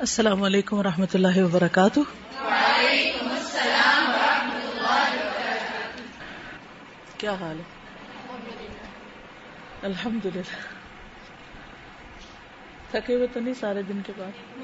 [0.00, 2.00] السلام علیکم و رحمۃ اللہ وبرکاتہ۔
[7.18, 7.64] کیا حال ہے؟
[9.82, 10.56] الحمد للہ
[12.90, 14.62] تھکے ہوئے تو نہیں سارے دن کے بعد؟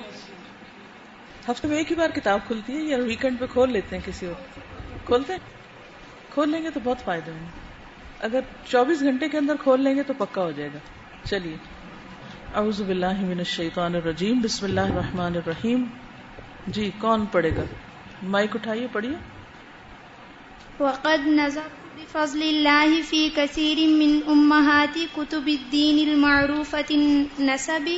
[1.51, 4.27] ہفتے میں ایک ہی بار کتاب کھلتی ہے یا ویکینڈ پہ کھول لیتے ہیں کسی
[4.27, 4.59] وقت
[5.07, 5.41] کھولتے ہیں؟
[6.35, 7.59] کھول لیں گے تو بہت فائدے ہوں گے
[8.21, 10.79] اگر چوبیس گھنٹے کے اندر کھول لیں گے تو پکا ہو جائے گا۔
[11.25, 11.84] چلیے۔
[12.55, 15.85] اعوذ باللہ من الشیطان الرجیم، بسم اللہ الرحمن الرحیم۔
[16.67, 17.63] جی کون پڑھے گا؟
[18.23, 19.17] مائک اٹھائیے، پڑھیے۔
[20.81, 27.91] وقد نظر بفضل الله في كثير من أمهات كتب الدين المعروفة النسب،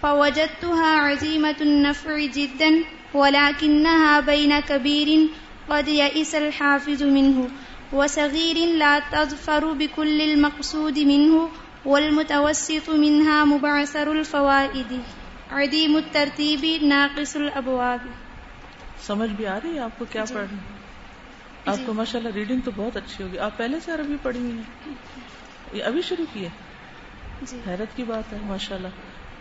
[0.00, 2.70] فوجدتها عزيمة النفع جدا،
[3.14, 5.26] ولكنها بين كبير
[5.66, 7.46] قد يئس الحافظ منه،
[7.92, 11.48] وصغير لا تظفر بكل المقصود منه
[11.84, 14.92] والمتوسط منها مبعثر الفوائد.
[15.50, 18.06] عديم الترتيب ناقص الابواب
[19.06, 20.34] سمجھ بھی آ رہی ہے آپ کو کیا جی.
[20.34, 20.58] پڑھنا
[21.66, 21.82] آپ جی.
[21.86, 23.38] کو ماشاء اللہ ریڈنگ تو بہت اچھی ہوگی.
[23.38, 24.94] آپ پہلے سے عربی پڑھی ہوئی ہیں؟
[25.72, 26.50] یہ ابھی شروع کی ہے؟
[27.42, 27.60] جی.
[27.66, 28.88] حیرت کی بات ہے ماشاء اللہ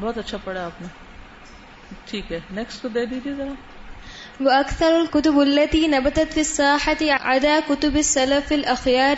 [0.01, 0.87] بہت اچھا پڑھا آپ نے.
[2.05, 2.39] ٹھیک ہے.
[2.51, 3.53] نیکسٹ کو دے دیجیے ذرا.
[4.41, 9.17] وأكثر الكتب التي نبتت في الساحة عدا كتب السلف الأخيار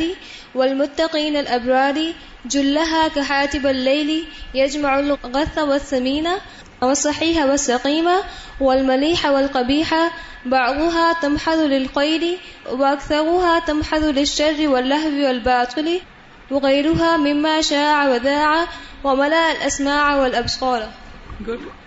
[0.55, 2.13] والمتقين الأبرار،
[2.45, 6.27] جلها كحاتب الليل، يجمع الغث والثمين
[6.81, 8.09] والصحيح والسقيم
[8.59, 9.93] والمليح والقبيح،
[10.45, 12.37] بعضها تمحض للخير
[12.71, 16.01] وأكثرها تمحض للشر واللهو والباطل،
[16.51, 18.67] وغيرها مما شاع وذاع
[19.03, 20.81] وملأ الأسماع والأبصار.
[21.47, 21.80] گڈ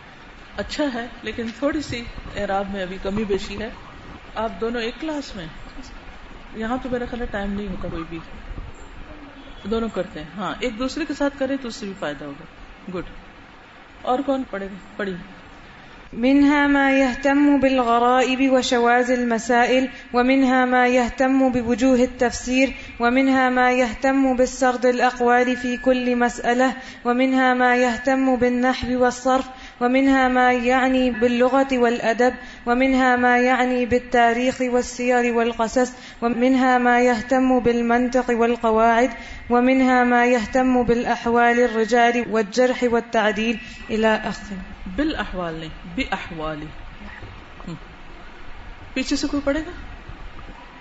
[0.57, 2.05] اچھا ہے، لیکن تھوڑی سی
[2.37, 3.71] اعراب میں ابھی کمی بیشی ہے۔
[4.35, 5.47] آپ دونوں ایک کلاس میں
[6.57, 8.19] یہاں تو میرا خیال ہے ٹائم نہیں ہوتا کوئی بھی۔
[9.71, 12.45] دونوں کرتے ہیں۔ ہاں ایک دوسرے کے ساتھ کریں تو اس سے بھی فائدہ ہوگا۔
[12.95, 13.05] گڈ
[14.03, 15.15] اور کون پڑھے گا؟ پڑھی
[16.13, 22.69] منها ما يهتم بالغرائب وشواذ المسائل ومنها ما يهتم بوجوه التفسير
[23.01, 26.69] ومنها ما يهتم بالسرد الأقوال في كل مسألة
[27.05, 32.35] ومنها ما يهتم بالنحو والصرف ومنها ما يعني باللغة والأدب،
[32.67, 35.93] ومنها ما يعني بالتاريخ والسير والقصص،
[36.23, 39.11] ومنها ما يهتم بالمنطق والقواعد،
[39.51, 43.59] ومنها ما يهتم بالأحوال الرجال والجرح والتعديل
[43.91, 44.59] إلى آخره.
[44.97, 46.67] بالاحوال نہیں بے احوالی
[48.95, 49.73] پیچھے سے کوئی پڑھے گا؟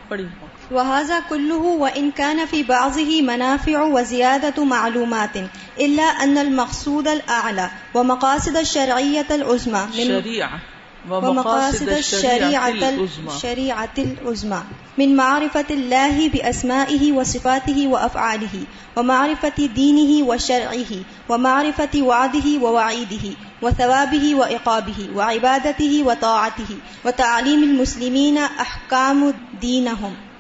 [0.09, 0.26] پڑھی
[0.73, 5.35] وهذا كله وإن كان في بعضه منافع وزيادة معلومات
[5.79, 10.73] إلا أن المقصود الأعلى ومقاصد الشرعية العظمى من شریعہ
[11.09, 13.35] ومقاصد الشريعة العظمى.
[13.35, 14.61] الشريعة العظمى
[14.97, 18.63] من معرفة الله بأسمائه وصفاته وأفعاله
[18.97, 20.94] ومعرفة دينه وشرعه
[21.29, 23.25] ومعرفة وعده ووعيده
[23.61, 30.33] وثوابه وعقابه وعبادته وطاعته وتعليم المسلمين أحكام دينهم.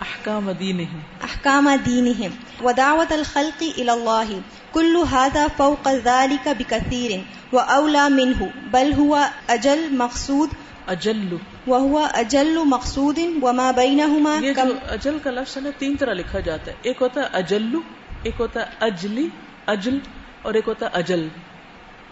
[0.00, 0.98] احکام دینہم.
[1.24, 2.30] أحكام دينهم
[2.62, 4.40] ودعوة الخلق الله
[4.72, 7.20] كل هذا فوق ذلك بكثير
[7.52, 10.48] وأولى منه بل هو أجل مقصود.
[10.88, 16.40] اجل وهو أجل مقصود وما بينهما یہ جو اجل کا لفظ ہے تین طرح لکھا
[16.40, 16.76] جاتا ہے.
[16.82, 17.80] ایک ہوتا ہے اجلو
[18.22, 19.28] ایک ہوتا ہے اجلی
[19.66, 19.98] اجل
[20.42, 21.28] اور ایک ہوتا ہے اجل.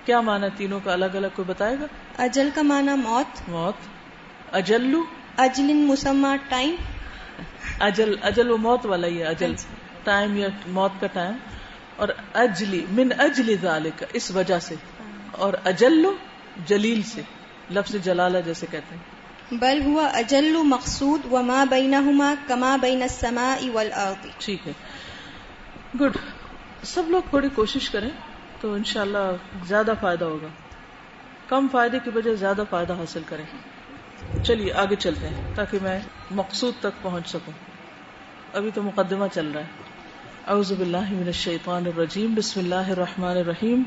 [0.05, 1.87] کیا معنی تینوں کا الگ الگ کوئی بتائے گا؟
[2.25, 3.49] أجل کا معنی موت.
[3.49, 3.75] موت.
[4.53, 5.05] اجلو.
[5.39, 6.75] أجل مسمى ٹائم.
[7.83, 9.55] اجل اجل وہ موت والا ہی ہے اجل۔
[10.05, 11.33] ٹائم یا موت کا ٹائم
[11.97, 14.75] اور اجلی من اجلی ذالک اس وجہ سے۔
[15.33, 16.15] اور اجلو
[16.67, 17.23] جلیل سے۔
[17.71, 24.27] لفظ جلالہ جیسے کہتے ہیں۔ بل هو أجل مقصود وما بينهما كما بين السماء والأرض
[24.39, 24.73] ٹھیک ہے۔
[26.01, 26.17] گڈ
[26.83, 28.11] سب لوگ تھوڑی کوشش کریں
[28.61, 30.49] تو انشاءاللہ زیادہ فائدہ ہوگا۔
[31.47, 33.45] کم فائدے کی بجائے زیادہ فائدہ حاصل کریں۔
[34.45, 36.01] چلیے آگے چلتے ہیں تاکہ میں
[36.31, 37.72] مقصود تک پہنچ سکوں۔
[38.53, 39.67] ابھی تو مقدمہ چل رہا ہے۔
[40.49, 43.83] اعوذ باللہ من الشیطان الرجیم۔ بسم اللہ الرحمن الرحیم۔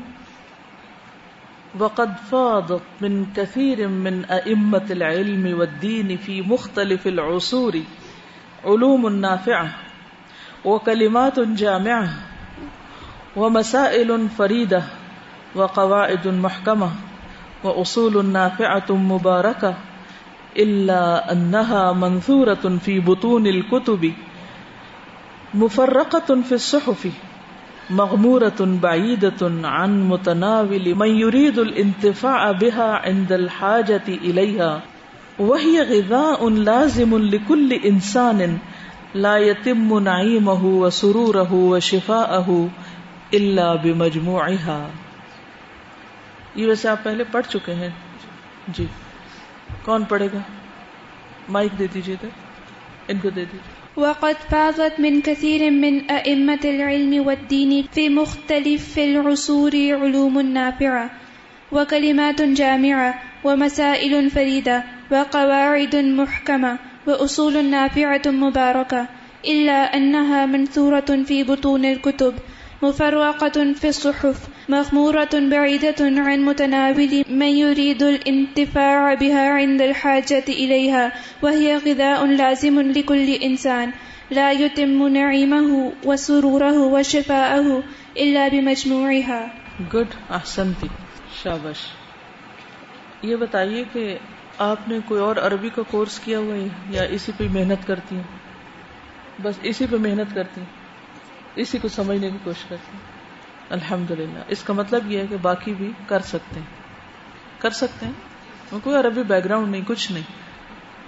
[1.78, 7.72] وقد فاضت من كثير من أئمة العلم والدين في مختلف العصور
[8.64, 9.66] علوم نافعة
[10.64, 12.04] وكلمات جامعة
[13.36, 14.80] ومسائل فريدة
[15.56, 16.88] وقواعد محكمة
[17.64, 19.74] وأصول نافعة مباركة
[20.56, 24.06] إلا أنها منثورة في بطون الكتب
[25.56, 27.06] مفرقة في الصحف،
[27.90, 34.78] مغمورة بعيدة عن متناول من يريد الانتفاع بها عند الحاجة إليها،
[35.38, 38.56] وهي غذاء لازم لكل إنسان
[39.14, 42.66] لا يتم نعيمه وسروره وشفاءه
[43.36, 44.88] إلا بمجموعها.
[46.54, 47.90] یہ ویسے آپ پہلے پڑھ چکے ہیں۔
[48.68, 48.86] جی۔
[49.84, 50.38] کون پڑھے گا؟
[51.48, 52.16] مائک دے دیجیے
[53.08, 59.72] ان کو دے دیجیے وقد فاضت من كثير من أئمة العلم والدين في مختلف العصور
[59.74, 61.10] علوم نافعة
[61.72, 69.08] وكلمات جامعة ومسائل فريدة وقواعد محكمة وأصول نافعة مباركة،
[69.48, 72.34] إلا أنها منثورة في بطون الكتب،
[72.82, 81.76] مفرقة في الصحف مغمورة بعيدة عن متناول من يريد الانتفاع بها عند الحاجة إليها، وهي
[81.76, 83.90] غذاء لازم لكل إنسان.
[84.30, 87.68] لا يتم نعيمه وسروره وشفاءه
[88.16, 89.46] إلا بمجموعها.
[89.94, 90.86] گڈ احسنتی
[91.42, 91.76] شابش
[93.22, 94.18] یہ بتائیے کہ
[94.58, 98.16] آپ نے کوئی اور عربی کا کورس کیا ہوا ہے یا اسی پہ محنت کرتی
[98.16, 98.22] ہیں؟
[99.42, 100.68] بس اسی پہ محنت کرتی ہیں.
[101.56, 103.15] اسی کو سمجھنے کی کوشش کرتی ہیں.
[103.70, 106.66] الحمد للہ اس کا مطلب یہ ہے کہ باقی بھی کر سکتے ہیں۔
[107.58, 108.12] کر سکتے ہیں۔
[108.82, 110.22] کوئی عربی بیک گراؤنڈ نہیں، کچھ نہیں۔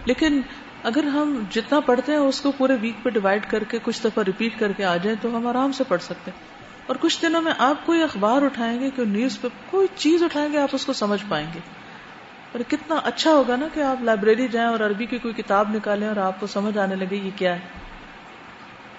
[0.04, 0.40] لیکن
[0.82, 4.24] اگر ہم جتنا پڑھتے ہیں، اس کو پورے ویک پہ ڈیوائڈ کر کے، کچھ دفعہ
[4.26, 6.44] ریپیٹ کر کے آ جائیں، تو ہم آرام سے پڑھ سکتے ہیں۔
[6.86, 10.52] اور کچھ دنوں میں آپ کوئی اخبار اٹھائیں گے کوئی نیوز پہ کوئی چیز اٹھائیں
[10.52, 11.58] گے، آپ اس کو سمجھ پائیں گے۔
[12.52, 16.08] اور کتنا اچھا ہوگا نا کہ آپ لائبریری جائیں اور عربی کی کوئی کتاب نکالیں
[16.08, 17.60] اور آپ کو سمجھ آنے لگے یہ کیا ہے۔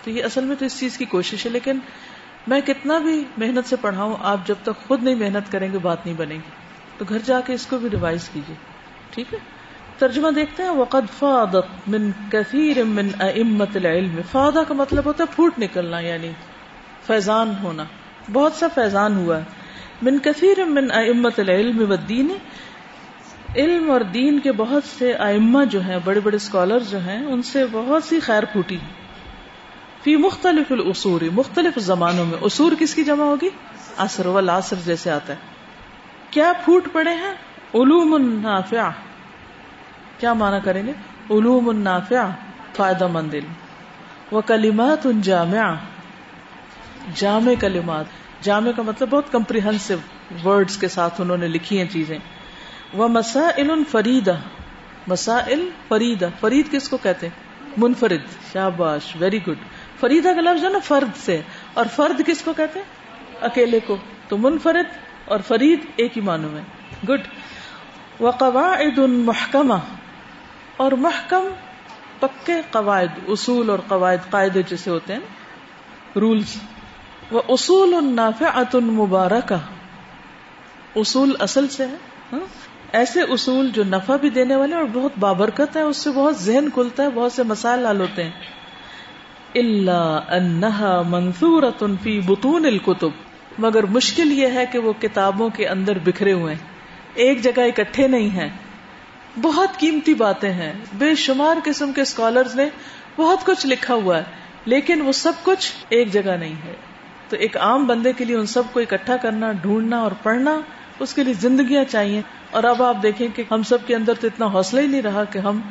[0.04, 1.80] تو یہ اصل میں تو اس چیز کی کوشش ہے، لیکن
[2.50, 6.06] میں کتنا بھی محنت سے پڑھاؤں، آپ جب تک خود نہیں محنت کریں گے، بات
[6.06, 6.50] نہیں بنے گی۔
[6.98, 8.56] تو گھر جا کے اس کو بھی ریوائز کیجیے۔
[9.12, 9.40] ٹھیک ہے؟
[9.98, 15.34] ترجمہ دیکھتے ہیں، وقد فادت من کثیر من ائمت العلم۔ فادا کا مطلب ہوتا ہے
[15.36, 16.32] پھوٹ نکلنا یعنی
[17.08, 17.84] فیضان ہونا۔
[18.34, 19.44] بہت سا فیضان ہوا ہے۔
[20.02, 22.38] من کثیر من ائمت العلم والدین
[23.56, 27.42] علم اور دین کے بہت سے ائمہ جو ہیں، بڑے بڑے اسکالر جو ہیں، ان
[27.42, 28.78] سے بہت سی خیر پھوٹی۔
[30.04, 33.50] فی مختلف العصور مختلف زمانوں میں۔ اصور کس کی جمع ہوگی؟
[33.98, 35.38] اثر والعصر جیسے آتا ہے۔
[36.30, 37.32] کیا پھوٹ پڑے ہیں؟
[37.76, 38.90] علوم النافع
[40.18, 40.92] کیا مانا کریں گے؟
[41.32, 42.28] علوم النافع
[42.76, 43.54] فائدہ مند علم۔
[44.36, 45.74] و کلمات جامع۔
[47.16, 48.06] جامع کلمات۔
[48.42, 49.96] جامع کا مطلب بہت کمپریہنسو
[50.46, 52.18] ورڈز کے ساتھ انہوں نے لکھی ہیں چیزیں۔
[52.94, 54.36] وہ مسائل فریدہ۔
[55.08, 59.58] مسائل فریدہ۔ فرید کس کو کہتے ہیں؟ منفرد۔ شاباش۔ ویری گڈ
[60.00, 61.42] فریدا کا لفظ ہے نا فرد سے۔
[61.74, 62.86] اور فرد کس کو کہتے ہیں؟
[63.42, 63.98] اکیلے کو۔
[64.28, 64.86] تو منفرد
[65.26, 66.62] اور فرید ایک ہی معنوں میں۔
[67.06, 67.22] گڈ
[68.20, 69.74] و قواعد محکمہ۔
[70.78, 71.48] اور محکم
[72.20, 75.20] پکے قواعد، اصول اور قواعد، قاعدے جیسے ہوتے ہیں
[76.16, 76.56] رولز
[77.32, 79.56] وہ اصول النافعۃ مبارکہ۔
[80.96, 81.96] اصول اصل سے ہے
[82.34, 82.40] ہاں؟
[82.92, 86.70] ایسے اصول جو نفع بھی دینے والے اور بہت بابرکت ہے، اس سے بہت ذہن
[86.70, 88.32] کھلتا ہے، بہت سے مسائل حل ہوتے ہیں۔
[89.56, 91.64] اللہ انہا منصور
[92.04, 93.10] فی بطون الکتب۔
[93.58, 96.62] مگر مشکل یہ ہے کہ وہ کتابوں کے اندر بکھرے ہوئے ہیں۔
[97.14, 98.50] ایک جگہ اکٹھے نہیں ہیں۔
[99.42, 102.70] بہت قیمتی باتیں ہیں۔ بے شمار قسم کے اسکالرز نے
[103.16, 104.24] بہت کچھ لکھا ہوا ہے،
[104.66, 106.76] لیکن وہ سب کچھ ایک جگہ نہیں ہے۔
[107.30, 110.60] تو ایک عام بندے کے لیے ان سب کو اکٹھا کرنا، ڈھونڈنا اور پڑھنا
[111.00, 114.28] اس کے لیے زندگیاں چاہیے۔ اور اب آپ دیکھیں کہ ہم سب کے اندر تو
[114.28, 115.62] اتنا حوصلہ ہی نہیں رہا کہ ہم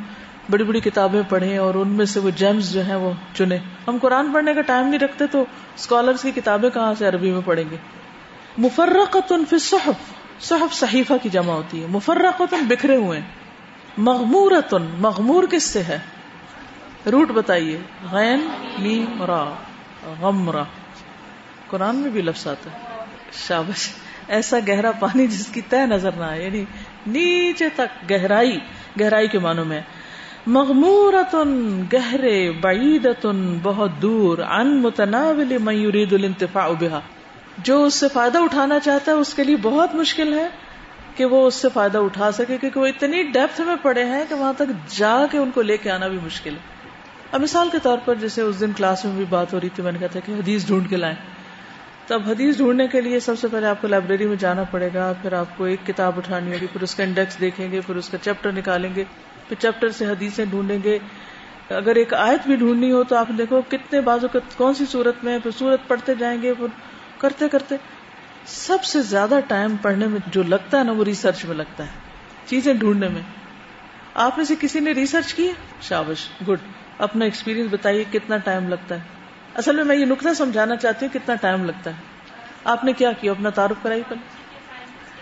[0.49, 3.57] بڑی بڑی کتابیں پڑھیں اور ان میں سے وہ جیمز جو ہیں وہ چنے
[3.87, 5.41] ہم قرآن پڑھنے کا ٹائم نہیں رکھتے تو
[5.75, 7.75] اسکالرس کی کتابیں کہاں سے عربی میں پڑھیں گے؟
[8.57, 13.21] مفرقت فی صحف صحف صحیفہ کی جمع ہوتی ہے۔ مفرقت بکھرے ہوئے
[13.97, 15.99] مغمورت مغمور کس سے ہے؟
[17.11, 17.77] روٹ بتائیے۔
[18.11, 18.47] غین
[18.79, 19.45] نیم را
[20.19, 20.63] غمرا
[21.67, 22.77] قرآن میں بھی لفظ آتا ہے۔
[23.47, 23.89] شابش،
[24.27, 26.65] ایسا گہرا پانی جس کی طے نظر نہ آئے یعنی
[27.07, 28.59] نیچے تک گہرائی
[28.99, 29.81] گہرائی کے معنوں میں۔
[30.47, 36.99] مغمورتن، گہرے، بعیدتن، بہت دور ان متناول من يريد الانتفاع بها.
[37.57, 40.47] جو اس سے فائدہ اٹھانا چاہتا ہے، اس کے لیے بہت مشکل ہے
[41.15, 44.35] کہ وہ اس سے فائدہ اٹھا سکے، کیونکہ وہ اتنی ڈیپتھ میں پڑے ہیں کہ
[44.35, 46.59] وہاں تک جا کے ان کو لے کے آنا بھی مشکل ہے۔
[47.31, 49.83] اب مثال کے طور پر جیسے اس دن کلاس میں بھی بات ہو رہی تھی،
[49.83, 51.15] میں نے کہا تھا کہ حدیث ڈھونڈ کے لائیں۔
[52.07, 55.13] تب حدیث ڈھونڈنے کے لیے سب سے پہلے آپ کو لائبریری میں جانا پڑے گا،
[55.21, 58.09] پھر آپ کو ایک کتاب اٹھانی ہوگی، پھر اس کا انڈیکس دیکھیں گے، پھر اس
[58.09, 59.03] کا چیپٹر نکالیں گے۔
[59.49, 60.99] پھر چیپٹر سے حدیثیں ڈھونڈیں گے۔
[61.69, 64.27] اگر ایک آیت بھی ڈھونڈنی ہو تو آپ دیکھو کتنے بازو
[64.57, 66.67] کون سی صورت میں پھر صورت پڑھتے جائیں گے، پھر
[67.17, 67.75] کرتے کرتے۔
[68.45, 71.89] سب سے زیادہ ٹائم پڑھنے میں جو لگتا ہے نا وہ ریسرچ میں لگتا ہے،
[72.45, 73.21] چیزیں ڈھونڈنے میں۔
[74.13, 75.51] آپ میں سے کسی نے ریسرچ کی؟
[75.81, 76.59] شابش، گڈ۔
[76.97, 78.99] اپنا ایکسپیرینس بتائیے کتنا ٹائم لگتا ہے۔
[79.55, 81.95] اصل میں میں یہ نقطہ سمجھانا چاہتی ہوں کتنا ٹائم لگتا ہے۔
[82.63, 84.21] آپ نے کیا کیا؟ اپنا تعارف کرائی پہلے۔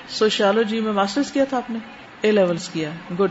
[0.07, 1.79] سوشیالوجی میں ماسٹرز کیا تھا آپ نے؟
[2.21, 3.29] اے لیولس کیا۔ گڈ۔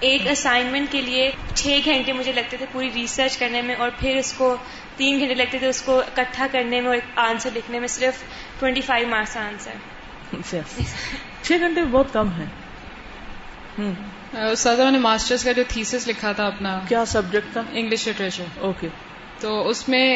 [0.00, 4.16] ایک اسائنمنٹ کے لیے چھ گھنٹے مجھے لگتے تھے پوری ریسرچ کرنے میں اور پھر
[4.16, 4.56] اس کو
[4.96, 8.22] تین گھنٹے لگتے تھے اس کو اکٹھا کرنے میں اور آنسر لکھنے میں صرف
[8.60, 10.42] ٹوینٹی فائیو مارکس آنسر
[11.42, 12.44] چھ گھنٹے بہت کم ہے
[14.32, 18.58] استاذہ میں نے ماسٹرز کا جو تھیسس لکھا تھا اپنا کیا سبجیکٹ تھا؟ انگلش لٹریچر
[18.60, 18.88] اوکے
[19.40, 20.06] تو اس میں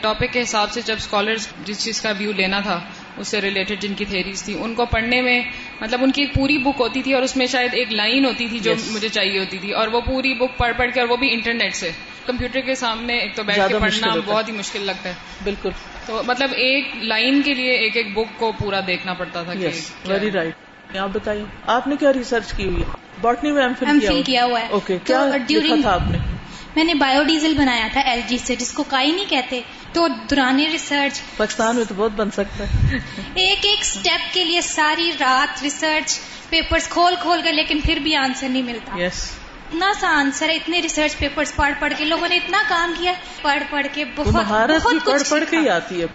[0.00, 2.80] ٹاپک کے حساب سے جب اسکالرز جس چیز کا ویو لینا تھا
[3.16, 5.42] اس سے ریلیٹڈ جن کی تھیریز تھی ان کو پڑھنے میں
[5.80, 8.48] مطلب ان کی ایک پوری بک ہوتی تھی اور اس میں شاید ایک لائن ہوتی
[8.48, 8.80] تھی جو Yes.
[8.90, 11.74] مجھے چاہیے ہوتی تھی اور وہ پوری بک پڑھ پڑھ کے اور وہ بھی انٹرنیٹ
[11.74, 11.90] سے۔
[12.26, 15.14] کمپیوٹر کے سامنے ایک تو بیٹھ کے پڑھنا۔ بہت ہی مشکل لگتا ہے۔
[15.44, 15.70] بالکل۔
[16.06, 19.52] تو مطلب ایک لائن کے لیے ایک ایک بک کو پورا دیکھنا پڑتا تھا
[20.06, 22.88] ویری۔ رائٹ آپ بتائیے آپ نے کیا ریسرچ کی ہوئی ہے؟
[23.20, 25.94] باٹنی میں ایم ایم فل فل کیا ہوا ہے۔ اوکے تو کیا لکھا during- تھا
[25.94, 26.18] آپ نے؟
[26.76, 29.60] میں نے بایو ڈیزل بنایا تھا ایل جی سے جس کو کائی نہیں کہتے
[29.92, 32.98] تو دوران ریسرچ پاکستان میں تو بہت بن سکتا ہے۔
[33.34, 36.18] ایک ایک سٹیپ کے لیے ساری رات ریسرچ
[36.50, 39.30] پیپرز کھول کھول کر لیکن پھر بھی آنسر نہیں ملتا۔ یس
[39.68, 43.12] اتنا سا آنسر ہے اتنے ریسرچ پیپرز پڑھ پڑھ کے لوگوں نے اتنا کام کیا۔
[43.42, 46.06] پڑھ پڑھ کے بہت بہت پڑھ پڑھ کے ہی۔ آتی ہے۔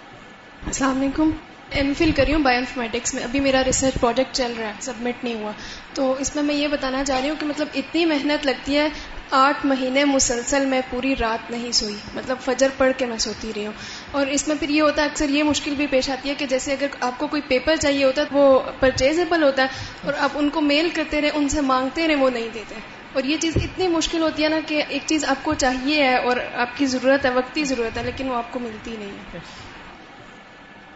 [0.65, 1.29] السلام علیکم۔
[1.69, 5.23] ایم فل کری ہوں بایو انفارمیٹکس میں۔ ابھی میرا ریسرچ پروجیکٹ چل رہا ہے سبمٹ
[5.23, 5.51] نہیں ہوا۔
[5.93, 8.89] تو اس میں میں یہ بتانا چاہ رہی ہوں کہ مطلب اتنی محنت لگتی ہے
[9.31, 13.65] آٹھ مہینے مسلسل میں پوری رات نہیں سوئی۔ مطلب فجر پڑھ کے میں سوتی رہی
[13.65, 13.73] ہوں۔
[14.11, 16.45] اور اس میں پھر یہ ہوتا ہے، اکثر یہ مشکل بھی پیش آتی ہے کہ
[16.45, 19.67] جیسے اگر آپ کو کوئی پیپر چاہیے ہوتا ہے وہ پرچیزیبل ہوتا ہے
[20.03, 22.75] اور آپ ان کو میل کرتے رہے، ان سے مانگتے رہے، وہ نہیں دیتے۔
[23.13, 26.15] اور یہ چیز اتنی مشکل ہوتی ہے نا کہ ایک چیز آپ کو چاہیے ہے
[26.15, 29.39] اور آپ کی ضرورت ہے، وقتی ضرورت ہے، لیکن وہ آپ کو ملتی نہیں ہے۔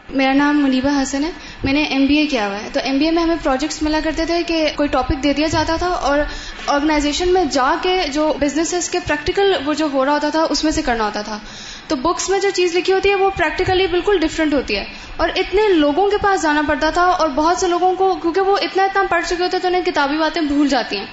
[0.10, 1.32] میرا نام منیبا حسن ہے،
[1.63, 3.84] میں نے ایم بی اے کیا ہوا ہے۔ تو ایم بی اے میں ہمیں پروجیکٹس
[3.84, 6.20] ملا کرتے تھے کہ کوئی ٹاپک دے دیا جاتا تھا اور
[6.68, 10.63] آرگنائزیشن میں جا کے جو بزنسز کے پریکٹیکل وہ جو ہو رہا ہوتا تھا، اس
[10.63, 11.39] میں سے کرنا ہوتا تھا۔
[11.88, 14.84] تو بکس میں جو چیز لکھی ہوتی ہے، وہ پریکٹیکلی بالکل ڈفرینٹ ہوتی ہے۔
[15.18, 18.58] اور اتنے لوگوں کے پاس جانا پڑتا تھا اور بہت سے لوگوں کو، کیونکہ وہ
[18.62, 21.06] اتنا اتنا پڑھ چکے ہوتے تو انہیں کتابی باتیں بھول جاتی ہیں۔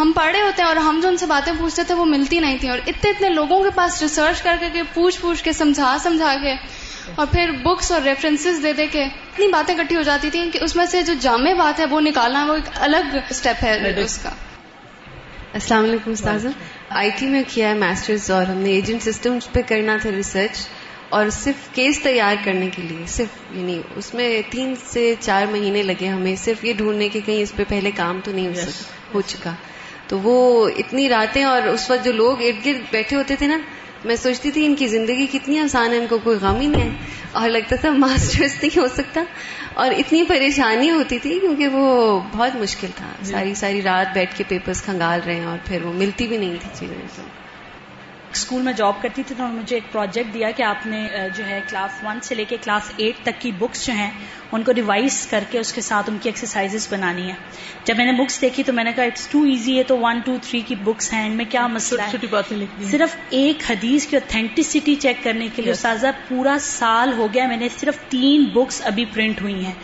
[0.00, 2.58] ہم پڑھے ہوتے ہیں اور ہم جو ان سے باتیں پوچھتے تھے وہ ملتی نہیں
[2.58, 6.34] تھیں اور اتنے اتنے لوگوں کے پاس ریسرچ کر کے پوچھ پوچھ کے سمجھا سمجھا
[6.42, 6.52] کے
[7.14, 10.58] اور پھر بکس اور ریفرنسز دے دے کے اتنی باتیں اکٹھی ہو جاتی تھیں کہ
[10.62, 14.18] اس میں سے جو جامع بات ہے وہ نکالنا وہ ایک الگ اسٹیپ ہے اس
[14.22, 14.30] کا۔
[15.52, 16.48] السلام علیکم استاذہ۔
[16.90, 20.66] آئی ٹی میں کیا ہے ماسٹرز اور ہم نے ایجنٹ سسٹمز پہ کرنا تھا ریسرچ
[21.08, 25.82] اور صرف کیس تیار کرنے کے لیے صرف یعنی اس میں تین سے چار مہینے
[25.82, 28.68] لگے ہمیں صرف یہ ڈھونڈنے کے کہیں اس پہ پہلے کام تو نہیں Yes.
[29.14, 29.54] ہو چکا۔
[30.10, 33.58] تو وہ اتنی راتیں اور اس وقت جو لوگ ارد گرد بیٹھے ہوتے تھے نا
[34.04, 36.82] میں سوچتی تھی ان کی زندگی کتنی آسان ہے ان کو کوئی غم ہی نہیں
[36.82, 36.96] ہے۔
[37.32, 39.24] اور لگتا تھا ماسٹرز نہیں ہو سکتا۔
[39.74, 44.44] اور اتنی پریشانی ہوتی تھی کیونکہ وہ بہت مشکل تھا۔ ساری ساری رات بیٹھ کے
[44.48, 47.39] پیپرز کھنگال رہے ہیں اور پھر وہ ملتی بھی نہیں تھی چیزیں۔
[48.32, 51.06] اسکول میں جاب کرتی تھی تو انہوں نے مجھے ایک پروجیکٹ دیا کہ آپ نے
[51.36, 54.10] جو ہے کلاس ون سے لے کے کلاس ایٹ تک کی بکس جو ہیں
[54.52, 57.34] ان کو ریوائز کر کے اس کے ساتھ ان کی ایکسرسائزز بنانی ہے
[57.84, 60.20] جب میں نے بکس دیکھی تو میں نے کہا اٹس ٹو ایزی ہے تو ون
[60.24, 64.94] ٹو تھری کی بکس ہیں ان میں کیا مسئلہ ہے۔ صرف ایک حدیث کی اوتھینٹسٹی
[64.94, 65.72] چیک کرنے کے لیے.
[65.72, 69.74] استاذہ پورا سال ہو گیا میں نے صرف تین بکس ابھی پرنٹ ہوئی ہیں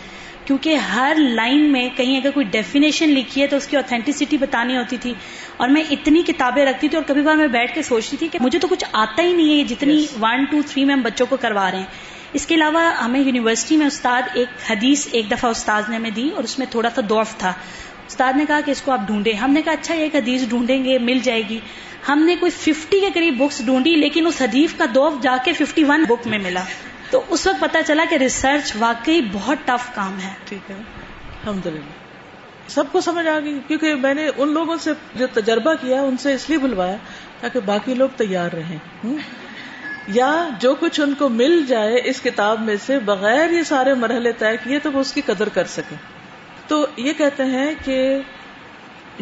[0.45, 4.77] کیونکہ ہر لائن میں کہیں اگر کوئی ڈیفینیشن لکھی ہے تو اس کی اوتھینٹسٹی بتانی
[4.77, 5.15] ہوتی تھی
[5.57, 8.39] اور میں اتنی کتابیں رکھتی تھی اور کبھی بار میں بیٹھ کے سوچتی تھی کہ
[8.43, 11.37] مجھے تو کچھ آتا ہی نہیں ہے جتنی ون ٹو تھری میں ہم بچوں کو
[11.37, 11.85] کروا رہے ہیں۔
[12.33, 16.31] اس کے علاوہ ہمیں یونیورسٹی میں استاد ایک حدیث ایک دفعہ استاد نے ہمیں دی
[16.31, 17.53] اور اس میں تھوڑا سا دوف تھا۔
[18.07, 20.85] استاد نے کہا کہ اس کو آپ ڈھونڈیں۔ ہم نے کہا اچھا ایک حدیث ڈھونڈیں
[20.85, 21.59] گے مل جائے گی۔
[22.09, 25.53] ہم نے کوئی ففٹی کے قریب بکس ڈھونڈی لیکن اس حدیث کا دوف جا کے
[25.53, 26.63] ففٹی ون بک میں ملا۔
[27.11, 31.67] تو اس وقت پتا چلا کہ ریسرچ واقعی بہت ٹف کام ہے۔ ٹھیک ہے۔ الحمد
[31.67, 32.06] للہ
[32.69, 36.17] سب کو سمجھ آ گئی، کیونکہ میں نے ان لوگوں سے جو تجربہ کیا، ان
[36.17, 36.97] سے اس لیے بلوایا
[37.41, 38.79] تاکہ باقی لوگ تیار رہیں۔
[40.09, 44.33] یا جو کچھ ان کو مل جائے اس کتاب میں سے بغیر یہ سارے مرحلے
[44.33, 45.97] طے کیے تو وہ اس کی قدر کر سکیں۔
[46.69, 48.19] تو یہ کہتے ہیں کہ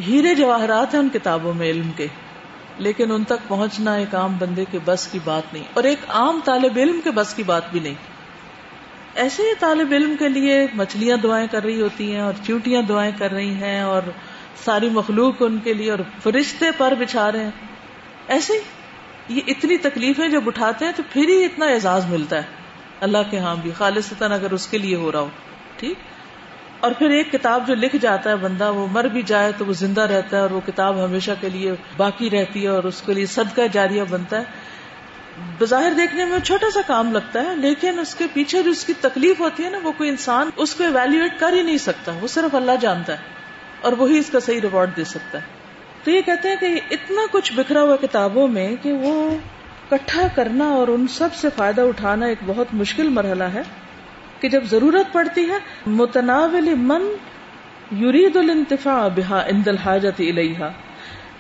[0.07, 2.07] ہیرے جواہرات ہیں ان کتابوں میں علم کے،
[2.79, 6.41] لیکن ان تک پہنچنا ایک عام بندے کے بس کی بات نہیں، اور ایک عام
[6.45, 7.95] طالب علم کے بس کی بات بھی نہیں۔
[9.15, 13.13] ایسے ہی طالب علم کے لیے مچھلیاں دعائیں کر رہی ہوتی ہیں اور چیوٹیاں دعائیں
[13.19, 14.03] کر رہی ہیں اور
[14.65, 17.51] ساری مخلوق ان کے لیے اور فرشتے پر بچھا رہے ہیں۔
[18.29, 18.59] ایسے ہی
[19.29, 22.43] یہ اتنی تکلیفیں جب اٹھاتے ہیں تو پھر ہی اتنا اعزاز ملتا ہے۔
[23.01, 25.29] اللہ کے ہاں بھی خالصتاً اگر اس کے لیے ہو رہا ہو،
[25.77, 25.95] ٹھیک؟
[26.81, 29.73] اور پھر ایک کتاب جو لکھ جاتا ہے بندہ، وہ مر بھی جائے تو وہ
[29.73, 33.15] زندہ رہتا ہے اور وہ کتاب ہمیشہ کے لیے باقی رہتی ہے اور اس کے
[33.15, 34.74] لیے صدقہ جاریہ بنتا ہے۔
[35.59, 38.93] بظاہر دیکھنے میں چھوٹا سا کام لگتا ہے، لیکن اس کے پیچھے جو اس کی
[39.01, 42.27] تکلیف ہوتی ہے نا، وہ کوئی انسان اس کو ایویلویٹ کر ہی نہیں سکتا، وہ
[42.27, 43.19] صرف اللہ جانتا ہے
[43.81, 45.43] اور وہی اس کا صحیح ریوارڈ دے سکتا ہے۔
[46.05, 49.37] تو یہ کہتے ہیں کہ اتنا کچھ بکھرا ہوا کتابوں میں کہ وہ
[49.89, 53.63] کٹھا کرنا اور ان سب سے فائدہ اٹھانا ایک بہت مشکل مرحلہ ہے
[54.41, 57.03] کہ جب ضرورت پڑتی ہے، متناول من
[58.01, 60.71] یرید الانتفاع بها عند الحاجت الیہا۔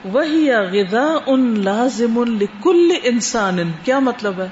[0.05, 4.49] وہی غذاء لازم لکل انسان۔ کیا مطلب ہے؟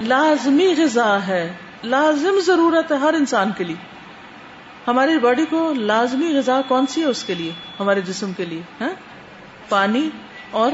[0.00, 1.52] لازمی غذا ہے۔
[1.84, 3.76] لازم ضرورت ہے ہر انسان کے لیے۔
[4.88, 8.62] ہماری باڈی کو لازمی غذا کون سی ہے اس کے لیے؟ ہمارے جسم کے لیے
[8.80, 8.90] ہاں؟
[9.68, 10.10] پانی
[10.50, 10.72] اور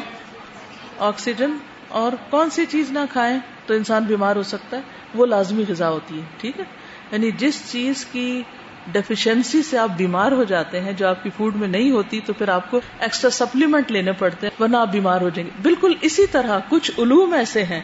[0.99, 1.51] آکسیجن
[1.89, 4.83] اور کون سی چیز نہ کھائیں تو انسان بیمار ہو سکتا ہے۔
[5.15, 6.65] وہ لازمی غذا ہوتی ہے، ٹھیک ہے؟
[7.13, 8.43] یعنی جس چیز کی
[8.93, 12.33] ڈیفیشنسی سے آپ بیمار ہو جاتے ہیں، جو آپ کی فوڈ میں نہیں ہوتی، تو
[12.33, 15.95] پھر آپ کو ایکسٹرا سپلیمنٹ لینے پڑتے ہیں، ورنہ آپ بیمار ہو جائیں گے۔ بالکل
[16.01, 17.81] اسی طرح کچھ علوم ایسے ہیں،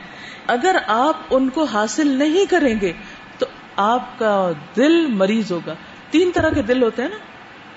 [0.47, 2.93] اگر آپ ان کو حاصل نہیں کریں گے،
[3.39, 5.75] تو آپ کا دل مریض ہوگا۔
[6.11, 7.17] تین طرح کے دل ہوتے ہیں نا۔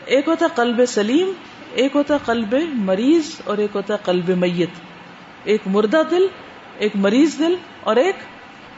[0.05, 1.31] ایک ہوتا ہے قلب سلیم،
[1.73, 4.69] ایک ہوتا ہے قلب مریض، اور ایک ہوتا ہے قلب میت۔
[5.43, 6.27] ایک مردہ دل،
[6.77, 8.15] ایک مریض دل، اور ایک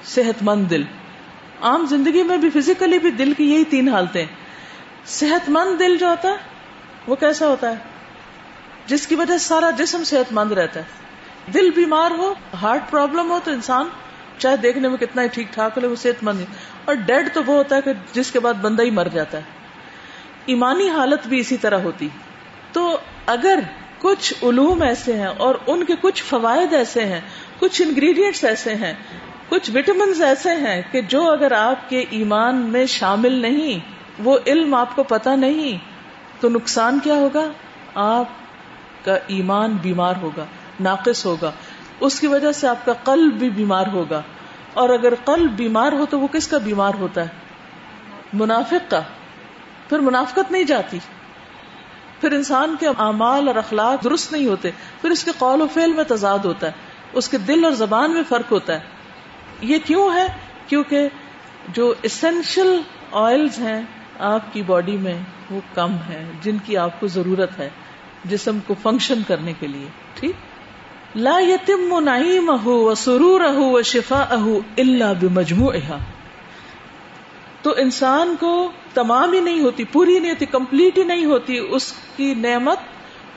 [0.03, 0.83] صحت مند دل۔
[1.61, 4.25] عام زندگی میں بھی فزیکلی بھی دل کی یہی تین حالتیں
[5.05, 6.35] صحت مند دل جو ہوتا ہے،
[7.07, 7.75] وہ کیسا ہوتا ہے؟
[8.85, 10.85] جس کی وجہ سے سارا جسم صحت مند رہتا ہے۔
[11.53, 13.87] دل بیمار ہو، ہارٹ پرابلم ہو تو انسان
[14.37, 16.39] چاہے دیکھنے میں کتنا ہی ٹھیک ٹھاک ہو وہ صحت مند
[16.85, 19.43] اور ڈیڈ تو وہ ہوتا ہے کہ جس کے بعد بندہ ہی مر جاتا ہے۔
[20.45, 22.09] ایمانی حالت بھی اسی طرح ہوتی۔
[22.71, 23.59] تو اگر
[23.99, 27.21] کچھ علوم ایسے ہیں اور ان کے کچھ فوائد ایسے ہیں،
[27.59, 28.93] کچھ انگریڈینٹس ایسے ہیں
[29.49, 33.79] کچھ وٹامنس ایسے ہیں کہ جو اگر آپ کے ایمان میں شامل نہیں،
[34.23, 35.77] وہ علم آپ کو پتا نہیں،
[36.41, 37.51] تو نقصان کیا ہوگا؟
[37.95, 38.25] آپ
[39.05, 40.45] کا ایمان بیمار ہوگا،
[40.79, 41.51] ناقص ہوگا۔
[41.99, 44.21] اس کی وجہ سے آپ کا قلب بھی بیمار ہوگا۔
[44.73, 47.27] اور اگر قلب بیمار ہو تو وہ کس کا بیمار ہوتا ہے؟
[48.33, 49.01] منافق کا۔
[49.89, 50.99] پھر منافقت نہیں جاتی۔
[52.21, 54.71] پھر انسان کے اعمال اور اخلاق درست نہیں ہوتے۔
[55.01, 56.71] پھر اس کے قول و فعل میں تضاد ہوتا ہے۔
[57.13, 58.94] اس کے دل اور زبان میں فرق ہوتا ہے۔
[59.61, 60.27] یہ کیوں ہے؟
[60.67, 61.07] کیونکہ
[61.67, 62.81] جو اسینشل
[63.11, 63.81] آئلز ہیں
[64.19, 65.19] آپ کی باڈی میں
[65.49, 67.69] وہ کم ہے جن کی آپ کو ضرورت ہے
[68.25, 70.31] جسم کو فنکشن کرنے کے لیے، ٹھیک؟
[71.15, 75.73] لا یتم نعیم اہو و سرور اہو و شفا اہو اللہ بمجموع
[77.61, 81.93] تو انسان کو تمام ہی نہیں ہوتی، پوری نہیں ہوتی، کمپلیٹ ہی نہیں ہوتی اس
[82.15, 82.77] کی نعمت،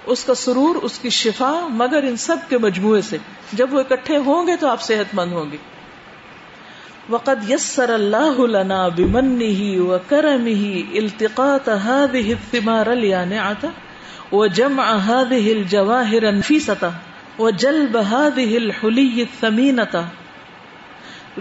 [0.06, 3.16] اس کا سرور، اس کی شفا، مگر ان سب کے مجموعے سے۔
[3.52, 5.56] جب وہ اکٹھے ہوں گے تو آپ صحت مند ہوں گے۔
[7.10, 13.72] وقد يسر الله لنا بمنه وكرمه التقاط هذه الثمار اليانعة
[14.32, 16.92] وجمع هذه الجواهر النفيسة
[17.38, 20.08] وجلب هذه الحلي الثمينة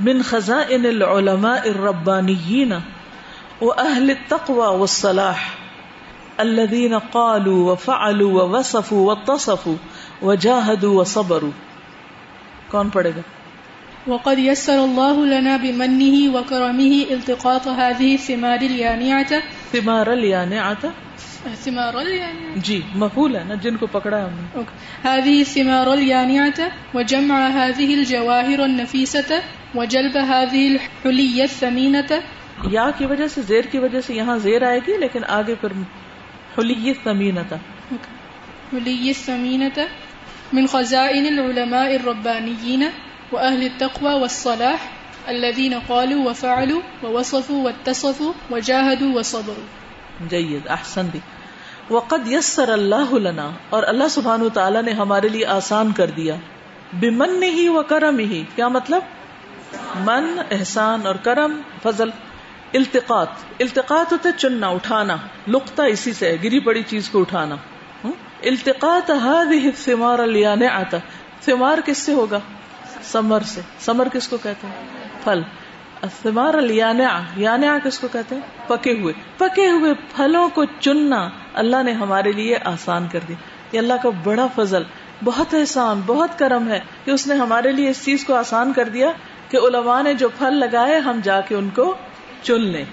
[0.02, 2.82] من خزائن العلماء الربانيين
[3.62, 5.58] وأهل التقوى والصلاح
[6.40, 9.76] الذين قالوا وفعلوا ووصفوا واتصفوا
[10.22, 11.52] وجاهدوا وصبروا.
[12.70, 13.22] کون پڑھے گا؟
[14.08, 19.40] وقد يسر الله لنا بمنه وكرمه التقاط هذه الثمار اليانعة.
[19.72, 20.90] ثمار اليانعة؟
[21.64, 22.56] ثمار اليانعة.
[22.56, 24.62] جی مفعول ہے نا جن کو پکڑا ہم نے۔
[25.06, 29.40] هذه الثمار اليانعة وجمع هذه الجواهر النفيسة
[29.76, 32.20] وجلب هذه الحلي الثمينة.
[32.72, 35.70] یا کی وجہ سے زیر کی وجہ سے یہاں زیر آئے گی لیکن آگے پھر
[36.60, 37.56] حلی الثمینة
[38.74, 39.82] حلي الثمينة
[40.54, 42.84] من خزائن العلماء الربانيين.
[43.32, 44.78] وأهل التقوى والصلاح
[45.28, 49.64] الذين قالوا وفعلوا ووصفوا واتصفوا وجاهدوا وصبروا.
[50.30, 51.20] جيد احسن دی.
[51.90, 56.36] وقد يسر الله لنا، اور اللہ سبحانہ و نے ہمارے لیے آسان کر دیا.
[56.94, 59.02] بمنه وكرمه کیا مطلب؟
[59.96, 62.10] من، احسان اور کرم، فضل.
[62.74, 65.18] التقاط التقاط ہوتا ہے چننا، اٹھانا.
[65.48, 67.56] لقطہ اسی سے ہے، گری پڑی چیز کو اٹھانا.
[68.44, 71.00] التقاط هذه الثمار اليانعه
[71.42, 72.40] ثمار کس سے ہوگا؟
[73.12, 73.62] سمر سے.
[73.80, 75.42] سمر کس کو کہتے ہیں؟ پھل.
[76.24, 79.14] ثمار الانع یانع کس کو کہتے ہیں؟ پکے ہوئے.
[79.38, 83.36] پکے ہوئے پھلوں کو چننا اللہ نے ہمارے لیے آسان کر دیا
[83.72, 84.84] یہ اللہ کا بڑا فضل.
[85.24, 88.90] بہت احسان، بہت کرم ہے کہ اس نے ہمارے لیے اس چیز کو آسان کر
[88.90, 89.12] دیا
[89.50, 91.96] کہ علماء نے جو پھل لگائے ہم جا کے ان کو
[92.44, 92.86] چن لیں.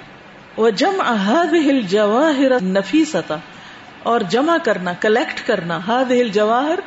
[0.57, 3.37] وہ جم هذه الجواهر نفیستا.
[4.03, 5.79] اور جمع کرنا کلیکٹ کرنا.
[5.88, 6.79] هذه الجواهر،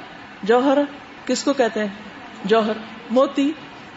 [0.44, 0.78] جوہر،
[1.26, 1.88] کس کو کہتے ہیں؟
[2.46, 2.97] جوہر.
[3.10, 3.52] موتی،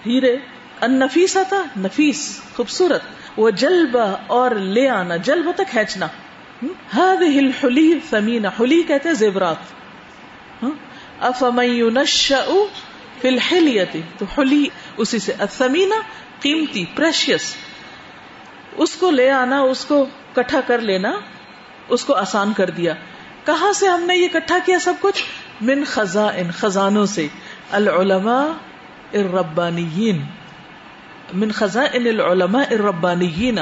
[0.07, 0.37] ہیرے
[0.81, 3.01] ان نفیسا تھا نفیس، خوبصورت
[3.37, 6.07] وہ جلبا اور لے آنا، جلب ہوتا کھینچنا۔
[6.96, 7.99] هذه الحلی
[8.61, 9.57] حلی کہتے ہیں زیورات۔
[13.20, 13.29] فی
[14.18, 14.64] تو حلی
[14.96, 15.94] اسی سے، الثمینہ،
[16.40, 17.57] قیمتی پریشیس
[18.77, 21.12] اس کو لے آنا، اس کو کٹھا کر لینا،
[21.88, 22.94] اس کو آسان کر دیا۔
[23.44, 25.25] کہاں سے ہم نے یہ کٹھا کیا سب کچھ؟
[25.61, 27.27] من خزائن، خزانوں سے۔
[27.70, 28.46] العلماء
[29.12, 30.25] الربانیین
[31.35, 33.59] من خزائن العلماء الربانیین.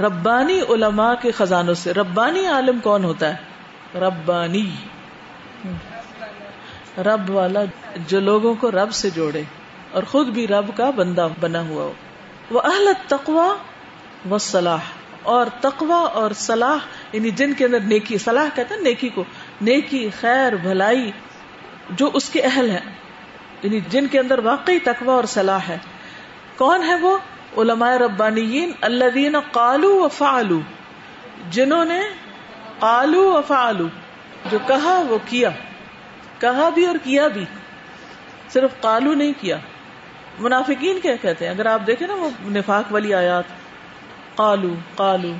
[0.00, 1.92] ربانی علماء کے خزانوں سے.
[1.92, 4.70] ربانی عالم کون ہوتا ہے؟ ربانی.
[6.98, 7.60] رب والا
[8.06, 9.42] جو لوگوں کو رب سے جوڑے
[9.92, 11.92] اور خود بھی رب کا بندہ بنا ہوا ہو.
[12.50, 13.54] وہ اہل تقوا
[14.30, 14.86] و صلاح
[15.22, 16.76] اور تقوا اور صلاح
[17.12, 19.24] یعنی جن کے اندر نیکی، صلاح کہتے ہیں نیکی کو.
[19.60, 21.10] نیکی، خیر، بھلائی
[21.90, 22.80] جو اس کے اہل ہے
[23.62, 25.78] یعنی جن کے اندر واقعی تقوا اور صلاح ہے،
[26.56, 27.16] کون ہے وہ؟
[27.56, 30.60] علماء ربانیین الذین قالو و فعلو
[31.50, 32.00] جنہوں نے
[32.78, 33.86] قالو و فعلو
[34.50, 35.50] جو کہا وہ کیا،
[36.38, 37.44] کہا بھی اور کیا بھی،
[38.48, 39.58] صرف قالو نہیں کیا۔
[40.38, 43.54] منافقین کیا کہتے ہیں؟ اگر آپ دیکھیں نا وہ نفاق والی آیات
[44.36, 45.32] قالو قالو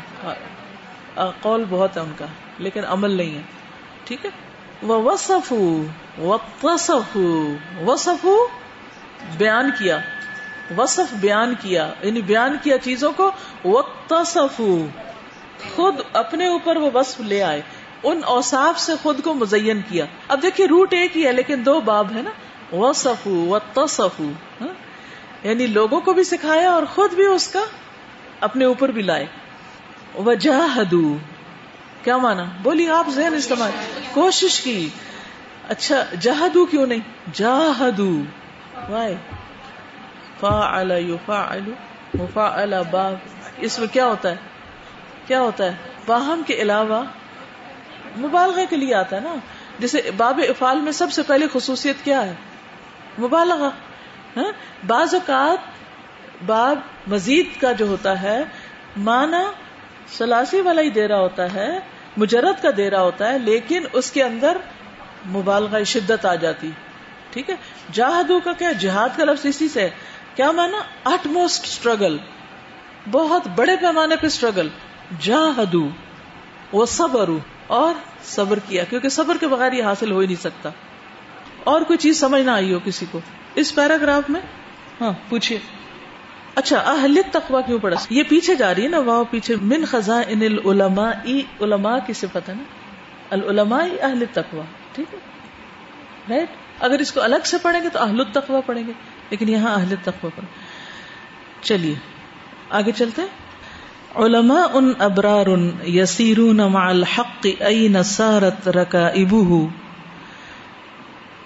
[1.41, 2.27] قول بہت ہے ان کا،
[2.59, 3.43] لیکن عمل نہیں ہے،
[4.05, 4.31] ٹھیک ہے؟
[4.83, 5.53] وصف
[6.63, 7.17] وصف
[7.87, 8.27] وصف
[9.39, 9.99] بیان کیا،
[10.79, 13.31] وصف بیان کیا یعنی بیان کیا چیزوں کو
[13.65, 14.63] وقتصف
[15.75, 17.61] خود اپنے اوپر وہ وصف لے آئے،
[18.03, 21.81] ان اوصاف سے خود کو مزین کیا۔ اب دیکھیے روٹ ایک ہی ہے، لیکن دو
[21.81, 22.31] باب ہے نا۔
[22.77, 23.59] وصف و
[24.61, 24.75] ہاں۔
[25.43, 27.65] یعنی لوگوں کو بھی سکھایا اور خود بھی اس کا
[28.41, 29.27] اپنے اوپر بھی لائے۔
[30.15, 31.17] وجاہدو
[32.07, 33.71] کیا مانا؟ بولی آپ ذہن استعمال
[34.13, 34.89] کوشش کی۔
[35.69, 36.99] اچھا جہدو کیوں نہیں؟
[37.33, 38.23] جاہدو۔
[38.89, 39.17] وائے
[40.41, 41.73] فا یفعل
[42.15, 43.11] مفعل با۔
[43.59, 44.37] اس میں کیا ہوتا ہے؟
[45.27, 45.75] کیا ہوتا ہے؟
[46.07, 47.03] باہم کے علاوہ
[48.19, 49.35] مبالغہ کے لیے آتا ہے نا۔
[49.79, 52.35] جیسے باب افعال میں سب سے پہلے خصوصیت کیا ہے؟
[53.19, 53.71] مبالغہ۔
[54.37, 54.53] ہاں؟
[54.87, 55.59] بعض اوقات
[56.47, 58.45] باب مزید کا جو ہوتا ہے
[58.97, 59.53] مانا
[60.09, 64.13] سلاسی والا ہی دے رہا ہوتا ہے۔ مجرد کا دے رہا ہوتا ہے، لیکن اس
[64.13, 64.57] کے اندر
[65.29, 66.71] مبالغہ، شدت آ جاتی۔
[67.31, 67.55] ٹھیک ہے؟
[67.93, 69.89] جاہدو کا کیا؟ جہاد کا لفظ اسی سے
[70.35, 72.17] کیا مانا؟ اٹ موسٹ اسٹرگل
[73.11, 74.69] بہت بڑے پیمانے پہ اسٹرگل
[75.21, 75.89] جاہدو
[76.73, 77.31] وہ صبر۔
[77.67, 80.71] اور صبر کیا؟ کیونکہ صبر کے بغیر یہ حاصل ہو ہی نہیں سکتا۔
[81.65, 83.21] اور کوئی چیز سمجھ نہ آئی ہو کسی کو۔
[83.55, 84.41] اس پیراگراف میں؟
[85.01, 85.59] ہاں پوچھیے
[86.57, 90.23] اچھا اہل تقوا کیوں پڑا؟ یہ پیچھے جا رہی ہے نا وہ پیچھے، من خزاں
[90.29, 91.11] ان العلماء،
[91.61, 92.63] علماء کی صفت ہے نا؟
[93.31, 95.19] العلماء اہل تقوا ٹھیک ہے؟
[96.31, 96.49] رائٹ
[96.81, 98.93] اگر اس کو الگ سے پڑھیں گے تو اہل التقوا پڑھیں گے،
[99.31, 100.49] لیکن یہاں اہل تقوا پڑھیں۔
[101.63, 101.95] چلیے،
[102.71, 103.23] آگے چلتے
[104.15, 105.47] علماء ان ابرار
[105.87, 109.59] یسیرون مع الحق این سارت رکائبه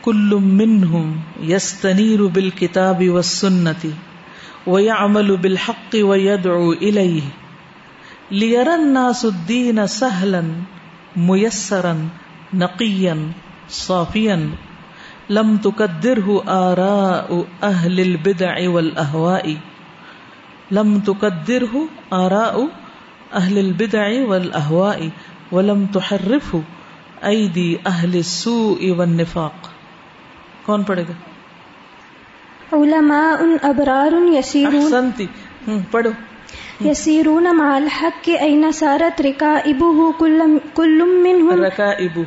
[0.02, 3.88] کل منهم یستنیر بالکتاب والسنة
[4.70, 7.22] ويعمل بالحق ويدعو إليه
[8.30, 10.44] ليرى الناس الدين سهلا،
[11.16, 12.08] ميسرا،
[12.54, 13.32] نقيا،
[13.68, 14.50] صافيا.
[15.30, 19.56] لم تكدره آراء أهل البدع والأهواء.
[20.70, 22.68] لم تكدره آراء
[23.34, 25.10] أهل البدع والأهواء.
[25.52, 26.62] ولم تحرفه
[27.24, 29.68] أيدي أهل السوء والنفاق.
[30.66, 31.29] کون پڑھے گا؟
[32.72, 35.10] علماء ابرار يسيرون.
[35.92, 36.10] پڑھو.
[36.80, 41.64] يسيرون مع الحق اين سارت ركائبه كل كل منهم.
[41.64, 42.26] ركائبه.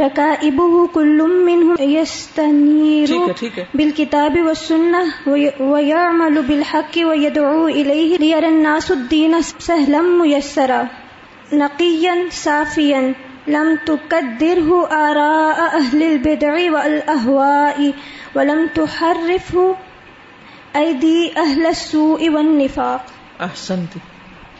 [0.00, 1.76] ركائبه كل منهم.
[1.80, 3.34] يستنير
[3.74, 5.02] بالكتاب والسنة
[5.60, 10.88] ويعمل بالحق ويدعو إليه ليرى الناس الدين سهلا ميسرا.
[11.52, 13.14] نقيا صافيا.
[13.48, 17.92] لم تقدره آراء أهل البدع والأهواء.
[18.34, 19.70] ولم تحرفه
[20.72, 23.10] ایدی اہل السوء والنفاق.
[23.42, 23.98] احسنتی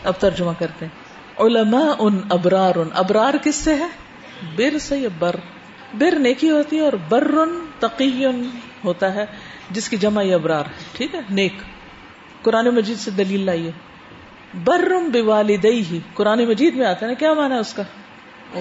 [0.05, 0.93] اب ترجمہ کرتے ہیں.
[1.39, 2.75] علماء ان ابرار.
[2.77, 3.89] ان ابرار کس سے ہے؟
[4.57, 5.37] بر سے یا بر؟
[5.95, 7.35] بر نیکی ہوتی ہے اور بر
[7.79, 8.27] تقی
[8.85, 9.27] ہوتا ہے،
[9.71, 11.53] جس کی جمع یہ ابرار ٹھیک ہے؟ نیک.
[12.43, 13.71] قرآن مجید سے دلیل لائیے.
[14.65, 17.83] برم بے والدئی ہی قرآن مجید میں آتا ہے نا، کیا مانا ہے اس کا؟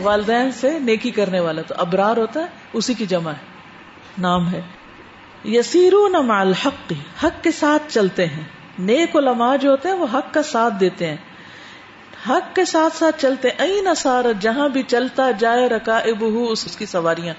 [0.01, 1.61] والدین سے نیکی کرنے والا.
[1.61, 3.45] تو ابرار ہوتا ہے، اسی کی جمع ہے.
[4.17, 4.61] نام ہے.
[5.45, 8.43] یسیرون مع الحق، حق کے ساتھ چلتے ہیں۔
[8.79, 11.17] نیک علماء جو ہوتے ہیں وہ حق کا ساتھ دیتے ہیں۔
[12.29, 15.99] حق کے ساتھ ساتھ چلتے، این سارت جہاں بھی چلتا جائے رکا
[16.49, 17.33] اس کی سواریاں۔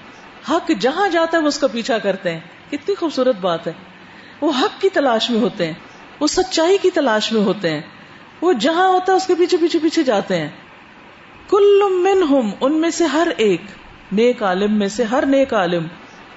[0.51, 2.39] حق جہاں جاتا ہے، وہ اس کا پیچھا کرتے ہیں۔
[2.71, 3.73] کتنی خوبصورت بات ہے۔
[4.41, 5.73] وہ حق کی تلاش میں ہوتے ہیں۔
[6.19, 7.81] وہ سچائی کی تلاش میں ہوتے ہیں۔
[8.41, 10.49] وہ جہاں ہوتا ہے، اس کے پیچھے پیچھے پیچھے جاتے ہیں۔
[11.49, 13.61] کل منہم، ان میں سے ہر ایک،
[14.11, 15.87] نیک عالم میں سے ہر نیک عالم۔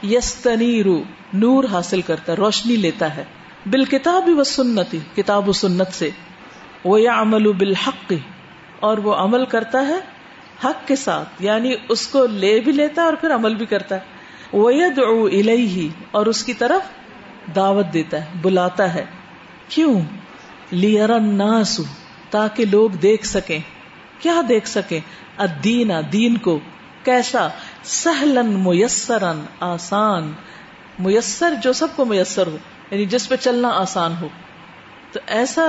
[0.02, 3.24] یستنیرو، نور حاصل کرتا ہے روشنی لیتا ہے۔
[3.66, 6.10] بال کتاب و سنتی، کتاب و سنت سے۔
[6.84, 8.12] وہ یا عمل بالحق،
[8.80, 9.98] اور وہ عمل کرتا ہے
[10.64, 13.94] حق کے ساتھ یعنی اس کو لے بھی لیتا ہے اور پھر عمل بھی کرتا
[13.94, 14.00] ہے۔
[14.52, 14.70] وہ
[15.28, 16.80] الیہ، اور اس کی طرف
[17.56, 19.04] دعوت دیتا ہے، بلاتا ہے۔
[19.68, 20.00] کیوں؟
[20.70, 21.80] لیئر الناس،
[22.30, 23.58] تاکہ لوگ دیکھ سکیں۔
[24.18, 25.00] کیا دیکھ سکیں؟
[25.38, 26.58] ادین دین کو۔
[27.04, 27.48] کیسا؟
[27.84, 30.32] سہلن میسرن آسان۔
[30.98, 32.56] میسر جو سب کو میسر ہو
[32.90, 34.28] یعنی جس پہ چلنا آسان ہو۔
[35.12, 35.62] تو ایسا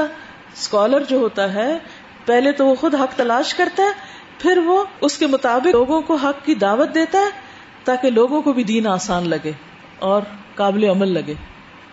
[0.54, 1.78] اسکالر جو ہوتا ہے،
[2.26, 3.92] پہلے تو وہ خود حق تلاش کرتا ہے،
[4.40, 7.30] پھر وہ اس کے مطابق لوگوں کو حق کی دعوت دیتا ہے،
[7.84, 9.52] تاکہ لوگوں کو بھی دین آسان لگے
[10.00, 10.22] اور
[10.56, 11.34] قابل عمل لگے۔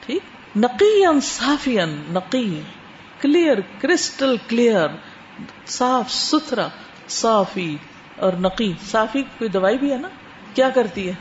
[0.07, 0.23] ٹھیک؟
[0.57, 2.61] نقی صافی نقی،
[3.21, 4.89] کلیئر، کرسٹل کلیئر،
[5.67, 6.69] صاف ستھرا،
[7.09, 7.77] صافی۔
[8.21, 10.09] اور نقی، صافی کوئی دوائی بھی ہے نا؟
[10.55, 11.15] کیا کرتی ہے؟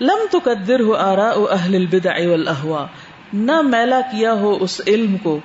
[0.00, 2.86] لم تو قدر ہو آرا اہل البدع والاہوا
[3.32, 5.38] نہ میلا کیا ہو اس علم کو۔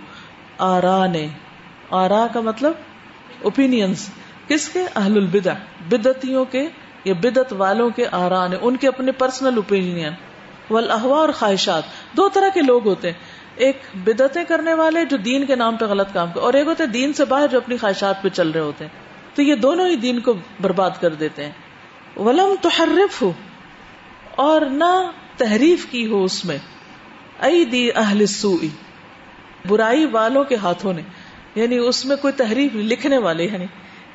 [0.58, 1.28] آرا نے
[1.92, 2.74] آرا کا مطلب
[3.42, 4.10] اوپینینس
[4.48, 5.54] کس کے؟ اہل البدع
[5.90, 6.68] بدتیوں کے
[7.04, 10.10] یا بدت والوں کے آرا نے، ان کے اپنے پرسنل اوپین
[10.70, 11.84] والاہوا اور خواہشات۔
[12.18, 15.86] دو طرح کے لوگ ہوتے ہیں۔ ایک بدتیں کرنے والے جو دین کے نام پہ
[15.86, 18.62] غلط کام کر اور ایک ہوتے دین سے باہر جو اپنی خواہشات پہ چل رہے
[18.62, 19.07] ہوتے ہیں۔
[19.38, 21.52] تو یہ دونوں ہی دین کو برباد کر دیتے ہیں۔
[22.19, 23.32] ولم تحرف ہو
[24.36, 26.58] اور نہ تحریف کی ہو اس میں۔
[27.39, 28.69] ائی دی اہل سوئی،
[29.67, 31.02] برائی والوں کے ہاتھوں نے۔
[31.56, 33.65] یعنی اس میں کوئی تحریف لکھنے والے یعنی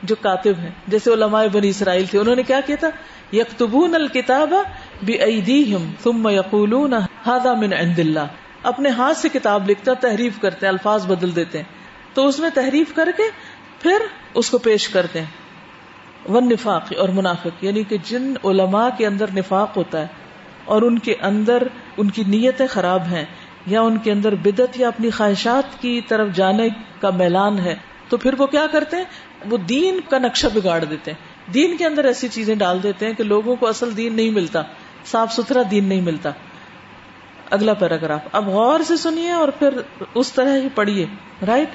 [0.02, 2.90] جو کاتب ہیں۔ جیسے علماء بنی اسرائیل تھے، انہوں نے کیا کیا تھا؟
[3.37, 4.54] یکتبون الکتاب
[5.02, 6.94] بأیدیہم ثم یقولون
[7.28, 8.26] هذا من عند اللہ۔
[8.62, 11.82] اپنے ہاتھ سے کتاب لکھتے تحریف کرتے ہیں الفاظ بدل دیتے۔ ہیں
[12.14, 13.22] تو اس میں تحریف کر کے
[13.83, 13.99] پھر
[14.35, 15.42] اس کو پیش کرتے ہیں۔
[16.29, 20.07] ون نفاق اور منافق یعنی کہ جن علماء کے اندر نفاق ہوتا ہے
[20.64, 21.62] اور ان کے اندر
[21.97, 23.25] ان کی نیتیں خراب ہیں
[23.66, 26.68] یا ان کے اندر بدت یا اپنی خواہشات کی طرف جانے
[27.01, 27.75] کا میلان ہے،
[28.09, 29.05] تو پھر وہ کیا کرتے ہیں؟
[29.51, 33.12] وہ دین کا نقشہ بگاڑ دیتے ہیں۔ دین کے اندر ایسی چیزیں ڈال دیتے ہیں
[33.12, 34.62] کہ لوگوں کو اصل دین نہیں ملتا،
[35.07, 36.31] صاف ستھرا دین نہیں ملتا۔
[37.51, 41.07] اگلا پیراگراف، اب غور سے سنیے اور پھر اس طرح ہی پڑھیے
[41.47, 41.68] رائٹ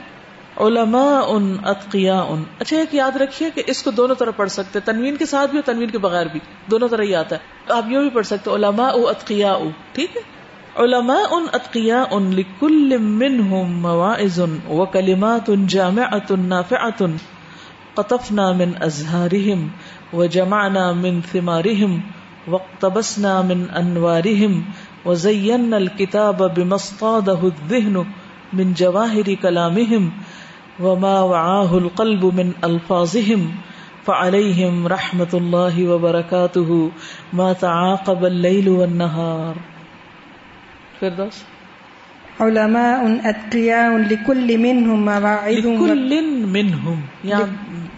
[0.62, 4.80] علماء ان اتقیا ان اچھا ایک یاد رکھیے کہ اس کو دونوں طرح پڑھ سکتے،
[4.80, 6.40] تنوین کے ساتھ بھی اور تنوین کے بغیر بھی،
[6.72, 10.18] دونوں طرح ہی آتا ہے۔ آپ یوں بھی پڑھ سکتے، علماء او اتقیا او ٹھیک
[10.18, 10.22] ہے؟
[10.76, 17.02] علماء ان اتقیا ان لکل منہم مواعظ و کلمات جامعت نافعت
[17.94, 19.68] قطفنا من ازہارہم
[20.14, 22.00] و جمعنا من ثمارہم
[22.48, 24.62] واقتبسنا من انوارہم
[25.06, 28.04] وزین الكتاب بمصطاده الذهن
[28.54, 30.12] من جواهر كلامهم
[30.80, 33.52] وما وعاه القلب من الفاظهم
[34.06, 36.92] فعليهم رحمة الله وبركاته
[37.34, 39.56] ما تعاقب الليل والنهار.
[41.02, 41.44] فردوس.
[42.40, 47.00] علماء اتقياء لكل منهم مواعظ لكل منهم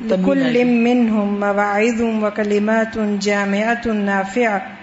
[0.07, 4.78] لكل منهم مواعظ وكلمات جامعة نافعة.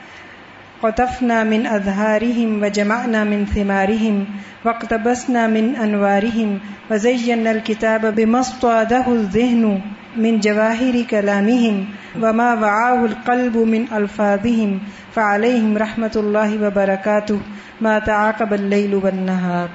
[0.83, 4.25] قطفنا من أظهارهم وجمعنا من ثمارهم
[4.65, 6.57] واقتبسنا من أنوارهم
[6.91, 9.79] وزينا الكتاب بما اصطاده الذهن
[10.17, 11.85] من جواهر كلامهم
[12.23, 14.79] وما وعاه القلب من ألفاظهم
[15.15, 17.37] فعليهم رحمة الله وبركاته
[17.81, 19.67] ما تعاقب الليل والنهار.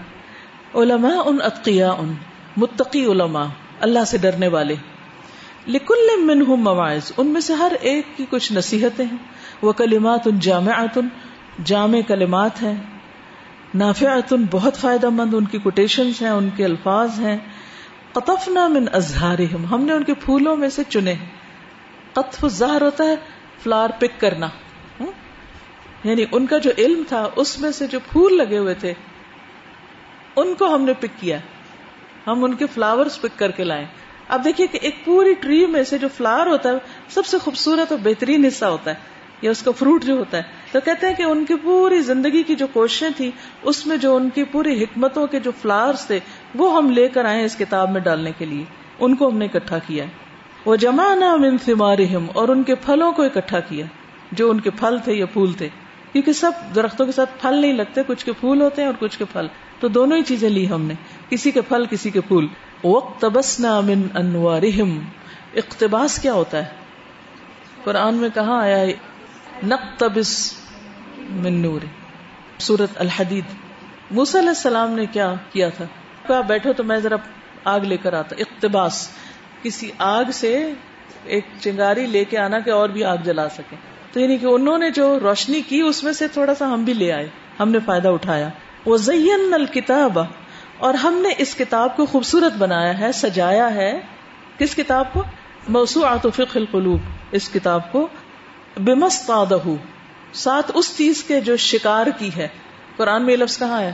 [0.76, 2.04] علماء اتقیاء
[2.58, 3.46] متقی علماء،
[3.80, 4.76] اللہ سے ڈرنے والے۔
[5.68, 10.40] لکل منہم مواعظ، ان میں سے ہر ایک کی کچھ نصیحتیں ہیں۔ وہ کلمات ان
[10.40, 11.00] جامعات
[11.66, 12.76] جامع کلمات ہیں
[13.76, 17.38] نافعات بہت فائدہ مند ان کی کوٹیشن ہیں، ان کے الفاظ ہیں۔
[18.14, 21.14] قطفنا من ازہارہم ہم نے ان کے پھولوں میں سے چنے۔
[22.14, 23.16] قطف ظاہر ہوتا ہے
[23.64, 24.48] فلار پک کرنا۔
[26.04, 28.94] یعنی ان کا جو علم تھا، اس میں سے جو پھول لگے ہوئے تھے،
[30.36, 31.38] ان کو ہم نے پک کیا۔
[32.28, 33.86] ہم ان کے فلاورز پک کر کے لائے۔
[34.28, 36.74] اب دیکھیے کہ ایک پوری ٹری میں سے جو فلاور ہوتا ہے،
[37.10, 40.44] سب سے خوبصورت اور بہترین حصہ ہوتا ہے۔ یا اس کا فروٹ جو ہوتا ہے،
[40.72, 43.32] تو کہتے ہیں کہ ان کی پوری زندگی کی جو کوششیں تھی
[43.64, 46.20] اس میں جو ان کی پوری حکمتوں کے جو فلاورس تھے،
[46.56, 48.64] وہ ہم لے کر آئے اس کتاب میں ڈالنے کے لیے۔
[49.00, 50.06] ان کو ہم نے اکٹھا کیا
[50.66, 53.86] وہ جمع نہ من ثمارہم، اور ان کے پھلوں کو اکٹھا کیا
[54.32, 55.70] جو ان کے پھل تھے یا پھول تھے۔
[56.12, 59.18] کیونکہ سب درختوں کے ساتھ پھل نہیں لگتے، کچھ کے پھول ہوتے ہیں اور کچھ
[59.18, 59.48] کے پھل۔
[59.80, 60.94] تو دونوں ہی چیزیں لی ہم نے،
[61.30, 62.48] کسی کے پھل، کسی کے پھول۔
[62.84, 65.00] وقت بسنا من انوارہم
[65.56, 66.80] اقتباس کیا ہوتا ہے؟
[67.84, 68.84] قرآن میں کہاں آیا
[69.64, 70.54] نقتبس
[71.30, 71.80] من نور.
[72.60, 73.44] سورت الحدید.
[74.12, 75.86] موسی علیہ السلام نے کیا کیا تھا؟
[76.28, 77.16] کہ آپ بیٹھو تو میں ذرا
[77.64, 79.10] آگ لے کر آتا اقتباس.
[79.62, 80.72] کسی آگ سے
[81.24, 83.76] ایک چنگاری لے کے آنا کہ اور بھی آگ جلا سکے
[84.12, 86.94] تو یعنی کہ انہوں نے جو روشنی کی اس میں سے تھوڑا سا ہم بھی
[86.94, 87.30] لے آئے.
[87.60, 88.50] ہم نے فائدہ اٹھایا.
[88.86, 90.20] وہ زین الکتاب
[90.78, 94.00] اور ہم نے اس کتاب کو خوبصورت بنایا ہے، سجایا ہے.
[94.58, 95.24] کس کتاب کو؟
[95.68, 97.00] موسوعات فقہ القلوب.
[97.32, 98.08] اس کتاب کو
[98.86, 99.58] بمستادہ
[100.34, 102.48] ساتھ اس چیز کے جو شکار کی ہے۔
[102.98, 103.94] قرآن میں لفظ کہاں ہے؟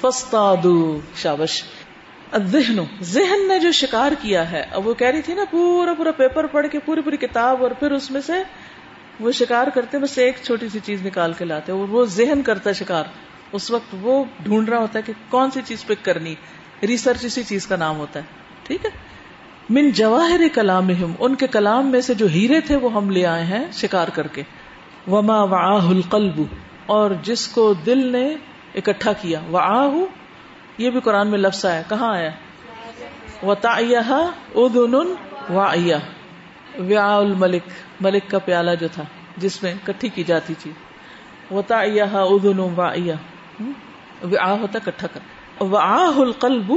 [0.00, 1.64] فستادو شابش۔
[2.44, 6.12] ذہن ذہن نے جو شکار کیا ہے۔ اب وہ کہہ رہی تھی نا، پورا پورا
[6.12, 8.32] پیپر پڑھ کے، پوری پوری کتاب، اور پھر اس میں سے
[9.20, 12.70] وہ شکار کرتے، بس ایک چھوٹی سی چیز نکال کے لاتے۔ اور وہ ذہن کرتا
[12.70, 13.04] ہے شکار۔
[13.52, 16.34] اس وقت وہ ڈھونڈ رہا ہوتا ہے کہ کون سی چیز پک کرنی۔
[16.82, 18.24] ریسرچ اسی چیز کا نام ہوتا ہے۔
[18.62, 19.07] ٹھیک ہے؟
[19.70, 23.44] من جواہر کلام ان کے کلام میں سے جو ہیرے تھے وہ ہم لے آئے
[23.44, 24.42] ہیں شکار کر کے۔
[25.10, 26.42] وما واہ القلب،
[26.86, 28.34] اور جس کو دل نے
[28.74, 29.94] اکٹھا کیا۔ واہ
[30.78, 32.30] یہ بھی قرآن میں لفظ آیا۔ کہاں آیا؟
[33.42, 33.50] و
[34.54, 34.94] ادن
[35.48, 35.98] ویا
[36.78, 37.62] ویا الملک
[38.00, 39.04] ملک کا پیالہ جو تھا،
[39.36, 40.70] جس میں کٹھی کی جاتی تھی۔
[41.50, 43.14] وہ ادن ویا
[44.22, 45.20] ویا ہوتا کٹھا کر
[45.60, 46.72] واہ القلب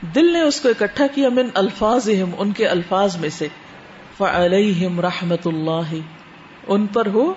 [0.00, 3.48] دل نے اس کو اکٹھا کیا من الفاظ ان کے الفاظ میں سے۔
[4.18, 5.94] فعلیہم رحمت اللہ
[6.68, 7.34] ان پر ہو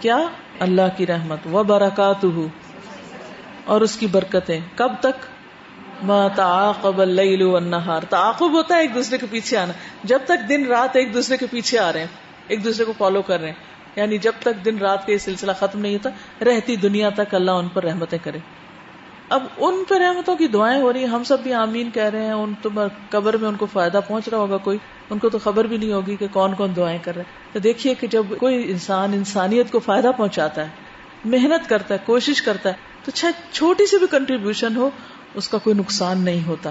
[0.00, 0.18] کیا؟
[0.58, 2.24] اللہ کی رحمت۔ و برکات
[3.64, 5.26] اور اس کی برکتیں۔ کب تک؟
[6.36, 9.72] تعاقب اللیل والنہار۔ تعاقب ہوتا ہے ایک دوسرے کے پیچھے آنا۔
[10.04, 12.06] جب تک دن رات ایک دوسرے کے پیچھے آ رہے ہیں،
[12.48, 13.64] ایک دوسرے کو فالو کر رہے ہیں۔
[13.96, 16.10] یعنی جب تک دن رات کا یہ سلسلہ ختم نہیں ہوتا،
[16.44, 18.38] رہتی دنیا تک اللہ ان پر رحمتیں کرے۔
[19.30, 22.24] اب ان پہ رحمتوں کی دعائیں ہو رہی ہیں۔ ہم سب بھی آمین کہہ رہے
[22.24, 22.68] ہیں، ان تو
[23.10, 24.78] قبر میں ان کو فائدہ پہنچ رہا ہوگا کوئی۔
[25.10, 27.58] ان کو تو خبر بھی نہیں ہوگی کہ کون کون دعائیں کر رہے ہیں۔ تو
[27.58, 30.68] دیکھیے کہ جب کوئی انسان انسانیت کو فائدہ پہنچاتا ہے،
[31.24, 34.90] محنت کرتا ہے، کوشش کرتا ہے، تو چاہے چھوٹی سی بھی کنٹریبیوشن ہو،
[35.34, 36.70] اس کا کوئی نقصان نہیں ہوتا۔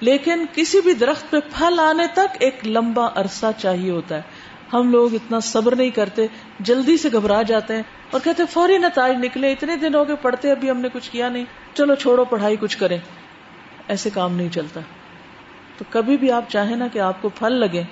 [0.00, 4.22] لیکن کسی بھی درخت پہ پھل آنے تک ایک لمبا عرصہ چاہیے ہوتا ہے۔
[4.72, 6.26] ہم لوگ اتنا صبر نہیں کرتے،
[6.60, 10.50] جلدی سے گھبرا جاتے ہیں اور کہتے فوری نتائج نکلے، اتنے دن ہو گئے، پڑھتے
[10.50, 12.98] ابھی ہم نے کچھ کیا نہیں۔ چلو چھوڑو، پڑھائی کچھ کریں۔
[13.88, 14.80] ایسے کام نہیں چلتا۔
[15.78, 17.82] تو کبھی بھی آپ چاہیں نا کہ آپ کو پھل لگے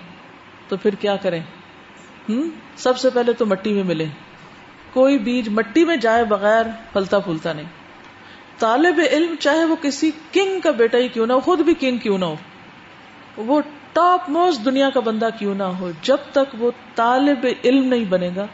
[0.68, 1.40] تو پھر کیا کریں؟
[2.28, 4.06] ہم؟ سب سے پہلے تو مٹی میں ملے
[4.92, 7.66] کوئی بیج مٹی میں جائے بغیر پھلتا پھولتا نہیں۔
[8.58, 11.98] طالب علم چاہے وہ کسی کنگ کا بیٹا ہی کیوں نہ ہو، خود بھی کنگ
[11.98, 12.34] کیوں نہ ہو۔
[13.36, 13.60] وہ
[13.98, 18.30] ٹاپ موسٹ دنیا کا بندہ کیوں نہ ہو؟ جب تک وہ طالب علم نہیں بنے
[18.36, 18.46] گا،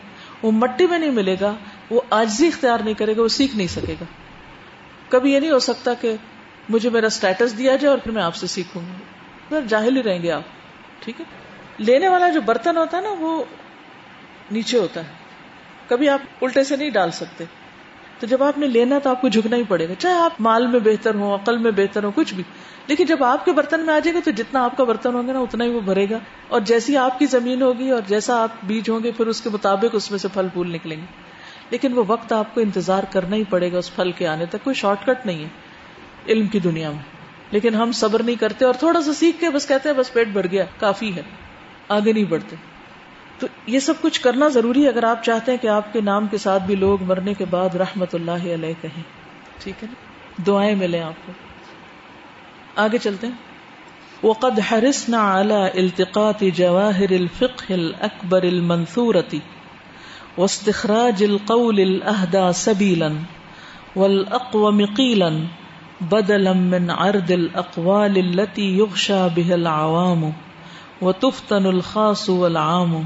[0.43, 1.55] وہ مٹی میں نہیں ملے گا،
[1.91, 4.05] وہ آجزی اختیار نہیں کرے گا، وہ سیکھ نہیں سکے گا۔
[5.09, 6.17] کبھی یہ نہیں ہو سکتا کہ
[6.69, 8.83] مجھے میرا اسٹیٹس دیا جائے اور پھر میں آپ سے سیکھوں۔
[9.51, 10.43] گا جاہل ہی رہیں گے آپ،
[11.01, 11.25] ٹھیک ہے؟
[11.79, 13.45] لینے والا جو برتن ہوتا ہے نا، وہ
[14.51, 15.13] نیچے ہوتا ہے۔
[15.89, 17.45] کبھی آپ الٹے سے نہیں ڈال سکتے۔
[18.19, 20.67] تو جب آپ نے لینا تو آپ کو جھکنا ہی پڑے گا۔ چاہے آپ مال
[20.67, 22.43] میں بہتر ہو عقل میں بہتر ہو کچھ بھی۔
[22.87, 25.33] لیکن جب آپ کے برتن میں آ جائے گا تو جتنا آپ کا برتن ہوگا
[25.33, 28.49] نا، اتنا ہی وہ بھرے گا۔ اور جیسی آپ کی زمین ہوگی اور جیسا آپ
[28.63, 31.07] بیج ہوں گے، پھر اس کے مطابق اس میں سے پھل پھول نکلیں گے۔
[31.71, 34.65] لیکن وہ وقت آپ کو انتظار کرنا ہی پڑے گا اس پھل کے آنے تک۔
[34.65, 35.49] کوئی شارٹ کٹ نہیں ہے
[36.29, 37.15] علم کی دنیا میں۔
[37.51, 40.29] لیکن ہم صبر نہیں کرتے اور تھوڑا سا سیکھ کے بس کہتے ہیں، بس پیٹ
[40.29, 41.23] بھر گیا، کافی ہے،
[41.89, 42.57] آگے نہیں بڑھتے۔
[43.45, 46.27] تو یہ سب کچھ کرنا ضروری ہے اگر آپ چاہتے ہیں کہ آپ کے نام
[46.27, 49.03] کے ساتھ بھی لوگ مرنے کے بعد رحمت اللہ علیہ کہیں۔
[49.59, 49.95] ٹھیک ہے نا؟
[50.47, 51.33] دعائیں ملیں آپ کو۔
[52.77, 53.35] آگے چلتے ہیں۔
[54.27, 59.37] وقد حرصنا على التقاط جواهر الفقه الأكبر المنثورة
[60.39, 63.09] واستخراج القول الأهدى سبيلا
[63.97, 65.31] والأقوم قيلا
[66.01, 70.31] بدلا من عرض الأقوال التي يغشى بها العوام
[71.03, 73.03] وتفتن الخاص والعام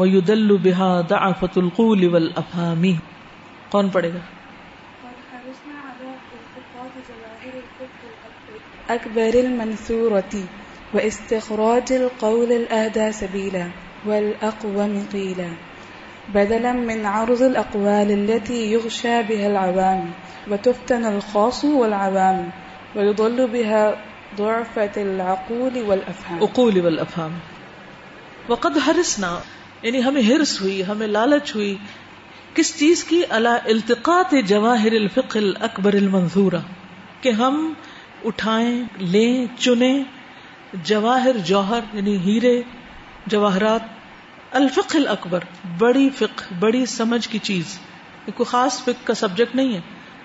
[0.00, 2.82] ويدل بها ضعفة القول والأفهام۔
[3.70, 4.18] کون پڑھے گا؟
[8.88, 10.36] أكبر المنثورة
[10.94, 13.66] واستخراج القول الأهدى سبيلا
[14.04, 15.48] والأقوم قيلا
[16.28, 20.10] بدلا من عرض الأقوال التي يغشى بها العوام
[20.52, 22.50] وتفتن الخاص والعوام
[22.94, 23.90] ويضل بها
[24.36, 27.38] ضعفة العقول والأفهام۔ عقول والأفهام۔
[28.48, 29.38] وقد حرصنا
[29.82, 31.76] یعنی ہمیں ہرس ہوئی، ہمیں لالچ ہوئی۔
[32.54, 36.60] کس چیز کی؟ اللہ التقاط جواہر الفقه الاکبر المنظورہ۔
[37.20, 37.72] کہ ہم
[38.24, 40.04] اٹھائیں، لیں، چنیں
[40.84, 42.62] جواہر جوہر یعنی ہیرے،
[43.26, 43.80] جواہرات۔
[44.50, 45.40] الفق اکبر
[45.78, 47.78] بڑی فقہ، بڑی سمجھ کی چیز۔
[48.24, 49.80] کوئی خاص فقہ کا سبجیکٹ نہیں ہے۔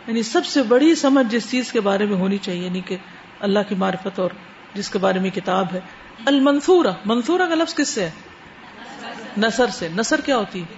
[0.08, 2.98] یعنی سب سے بڑی سمجھ جس چیز کے بارے میں ہونی چاہیے یعنی کہ
[3.40, 4.30] اللہ کی معرفت اور
[4.74, 5.80] جس کے بارے میں کتاب ہے۔
[6.26, 8.12] المنصورہ منصورہ کا لفظ کس سے ہے؟
[9.38, 9.88] نثر سے.
[9.96, 10.74] نثر کیا ہوتی ہے؟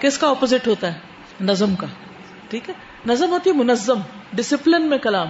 [0.00, 0.98] کس کا اپوزٹ ہوتا ہے؟
[1.40, 1.86] نظم کا.
[2.48, 2.74] ٹھیک ہے؟
[3.06, 4.00] نظم ہوتی ہے منظم.
[4.32, 5.28] ڈسپلن میں کلام.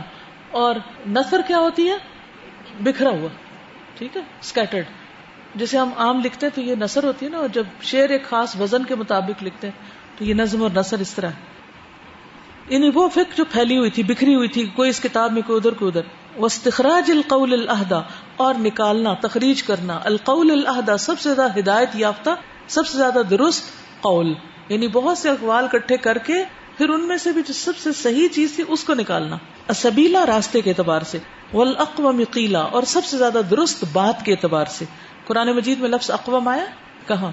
[0.51, 0.75] اور
[1.09, 1.97] نثر کیا ہوتی ہے؟
[2.81, 3.29] بکھرا ہوا.
[3.95, 4.85] ٹھیک ہے؟ اسکیٹرڈ
[5.55, 8.25] جیسے ہم عام لکھتے ہیں تو یہ نثر ہوتی ہے نا، اور جب شعر ایک
[8.25, 11.31] خاص وزن کے مطابق لکھتے ہیں تو یہ نظم اور نثر اس طرح
[12.69, 15.57] یعنی وہ فکر جو پھیلی ہوئی تھی، بکھری ہوئی تھی، کوئی اس کتاب میں، کوئی
[15.57, 18.01] ادھر کوئی ادھر۔ استخراج القول الحدا
[18.37, 22.31] اور نکالنا، تخریج کرنا۔ القول الحدا سب سے زیادہ ہدایت یافتہ
[22.69, 23.65] سب سے زیادہ درست
[24.01, 24.35] قول
[24.69, 26.45] یعنی بہت سے اقوال کٹھے کر کے
[26.79, 29.37] پھر ان میں سے بھی جو سب سے صحیح چیز تھی اس کو نکالنا۔
[29.69, 31.19] اسبیلا راستے کے اعتبار سے
[31.55, 34.85] والاقوم قیلا، اور سب سے زیادہ درست بات کے اعتبار سے۔
[35.27, 36.65] قرآن مجید میں لفظ اقوام آیا؟
[37.07, 37.33] کہاں؟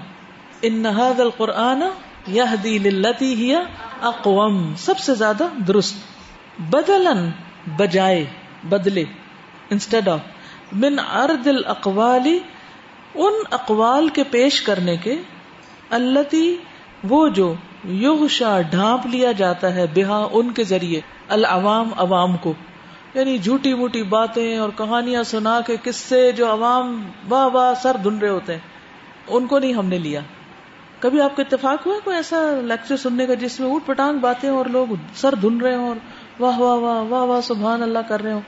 [0.62, 1.82] ان هذا القرآن
[2.28, 3.54] يهدي للتي هي
[4.00, 5.94] اقوم، سب سے زیادہ درست۔
[6.58, 7.30] بدلن
[7.76, 8.24] بجائے،
[8.68, 9.04] بدلے۔
[9.70, 10.20] انسٹیڈ آف
[10.72, 12.38] من ارد الاقوالی
[13.16, 15.14] ان اقوال کے پیش کرنے کے
[15.90, 16.56] التی
[17.08, 17.54] وہ جو
[17.88, 22.52] یغشا ڈھانپ لیا جاتا ہے بہا ان کے ذریعے، العوام عوام کو۔
[23.14, 27.96] یعنی جھوٹی موٹی باتیں اور کہانیاں سنا کے کس سے جو عوام واہ واہ سر
[28.04, 28.60] دھن رہے ہوتے ہیں،
[29.28, 30.20] ان کو نہیں ہم نے لیا۔
[31.00, 34.50] کبھی آپ کو اتفاق ہوا کوئی ایسا لیکچر سننے کا جس میں اوٹ پٹانگ باتیں
[34.50, 35.96] اور لوگ سر دھن رہے ہوں اور
[36.40, 38.40] واہ واہ واہ واہ واہ سبحان اللہ کر رہے ہوں؟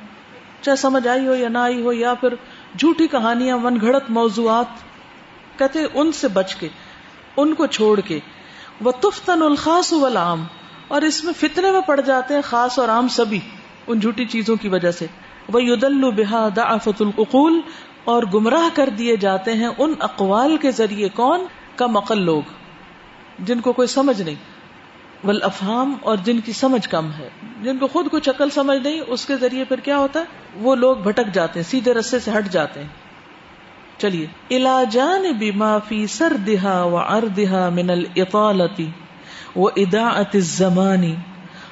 [0.61, 2.35] چاہے سمجھ آئی ہو یا نہ آئی ہو یا پھر
[2.77, 4.67] جھوٹی کہانیاں من گھڑت موضوعات،
[5.59, 6.69] کہتے ان سے بچ کے،
[7.37, 8.21] ان کو چھوڑ کے۔
[8.81, 10.45] وہ تفتن الخاص والعام،
[10.89, 13.41] اور اس میں فتنے میں پڑ جاتے ہیں خاص اور عام سبھی،
[13.87, 15.07] ان جھوٹی چیزوں کی وجہ سے۔
[15.53, 17.61] وہ ید البہ دعفت القول
[18.05, 21.47] اور گمراہ کر دیے جاتے ہیں ان اقوال کے ذریعے کون؟
[21.77, 22.43] کم عقل لوگ،
[23.39, 24.35] جن کو کوئی سمجھ نہیں۔
[25.25, 27.29] ول افہام اور جن کی سمجھ کم ہے،
[27.63, 30.25] جن کو خود کو چکل سمجھ نہیں، اس کے ذریعے پھر کیا ہوتا ہے؟
[30.61, 32.89] وہ لوگ بھٹک جاتے ہیں، سیدھے رستے سے ہٹ جاتے ہیں۔
[33.99, 38.91] چلیے علاجان بیما فی سر دہا و اردہا من الاطالتی
[39.57, 41.15] و اداعت الزمانی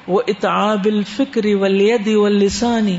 [0.09, 2.99] و اتعاب الفکر والید واللسان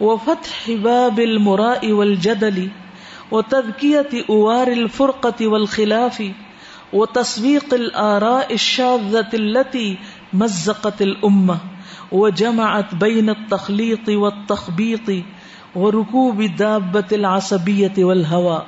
[0.00, 2.66] و فتح باب المراء والجدل
[3.32, 6.20] و تذکیت اوار الفرقت والخلاف
[6.94, 9.98] و تصویق الآراء الشاذة التي
[10.32, 11.58] مزقت الأمة
[12.12, 15.24] وجمعت بين التخليط والتخبيط
[15.76, 18.62] وركوب دابة العصبية والهوى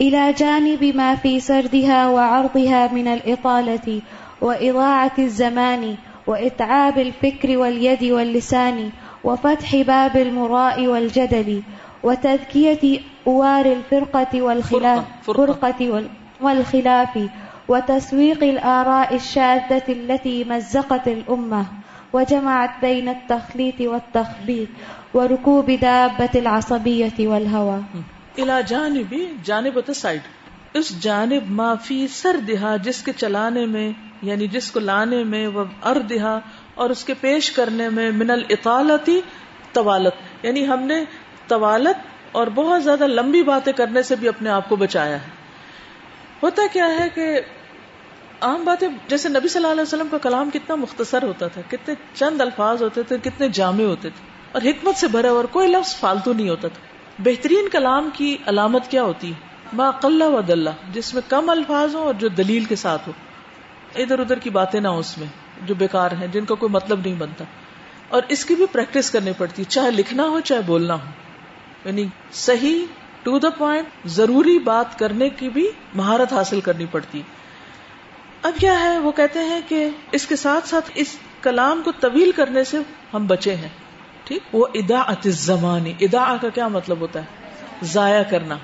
[0.00, 4.02] إلى جانب ما في سردها وعرضها من الإطالة
[4.40, 8.90] وإضاعة الزمان وإتعاب الفكر واليد واللسان
[9.24, 11.62] وفتح باب المراء والجدل
[12.02, 16.04] وتذكية أوار الفرقة والخلاف فرقة
[16.42, 17.16] والخلاف
[17.68, 21.62] وتسويق الآراء الشاذة التي مزقت الأمة
[22.12, 27.80] وجمعت بين التخليط والتخبيط وركوب دابة العصبية والهوى.
[28.38, 30.20] الى جانب جانب ہوتا سائڈ
[30.74, 33.90] اس جانب ما فی سر دہا جس کے چلانے میں
[34.22, 36.38] یعنی جس کو لانے میں وہ اردہا
[36.74, 39.20] اور اس کے پیش کرنے میں من الاطالتی
[39.72, 40.12] طوالت.
[40.42, 41.04] یعنی ہم نے
[41.48, 45.39] طوالت اور بہت زیادہ لمبی باتیں کرنے سے بھی اپنے آپ کو بچایا ہے۔
[46.42, 47.40] ہوتا کیا ہے کہ
[48.40, 51.94] عام باتیں، جیسے نبی صلی اللہ علیہ وسلم کا کلام کتنا مختصر ہوتا تھا، کتنے
[52.14, 55.96] چند الفاظ ہوتے تھے، کتنے جامع ہوتے تھے، اور حکمت سے بھرے اور کوئی لفظ
[55.96, 56.86] فالتو نہیں ہوتا تھا۔
[57.18, 61.94] بہترین کلام کی علامت کیا ہوتی؟ ہے ما قلہ و دلہ جس میں کم الفاظ
[61.94, 63.12] ہوں اور جو دلیل کے ساتھ ہو۔
[63.94, 65.26] ادھر ادھر کی باتیں نہ ہو اس میں،
[65.66, 67.44] جو بیکار ہیں، جن کا کوئی مطلب نہیں بنتا۔
[68.08, 71.10] اور اس کی بھی پریکٹس کرنی پڑتی، چاہے لکھنا ہو، چاہے بولنا ہو۔
[71.84, 72.86] یعنی صحیح
[73.22, 77.22] ٹو دا پوائنٹ ضروری بات کرنے کی بھی مہارت حاصل کرنی پڑتی۔
[78.42, 82.32] اب کیا ہے؟ وہ کہتے ہیں کہ اس کے ساتھ ساتھ اس کلام کو طویل
[82.32, 82.78] کرنے سے
[83.14, 83.68] ہم بچے ہیں۔
[84.24, 87.24] ٹھیک؟ وہ ادا زمانی ادا کا کیا مطلب ہوتا ہے؟
[87.82, 88.58] ضائع کرنا۔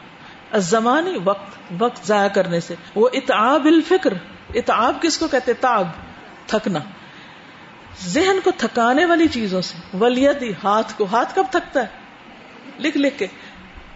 [0.54, 4.12] زمانی وقت وقت ضائع کرنے سے۔ وہ اتعاب الفکر
[4.54, 5.88] اتعاب کس کو کہتے تاب،
[6.46, 6.78] تھکنا۔
[8.06, 11.86] ذہن کو تھکانے والی چیزوں سے۔ ولیدی، ہاتھ کو۔ ہاتھ کب تھکتا ہے؟
[12.78, 13.26] لکھ لکھ کے۔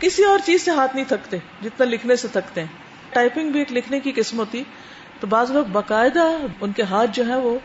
[0.00, 2.68] کسی اور چیز سے ہاتھ نہیں تھکتے جتنا لکھنے سے تھکتے ہیں۔
[3.10, 4.62] ٹائپنگ بھی ایک لکھنے کی قسم ہوتی،
[5.20, 6.24] تو بعض لوگ باقاعدہ
[6.60, 7.58] ان کے ہاتھ جو ہے وہ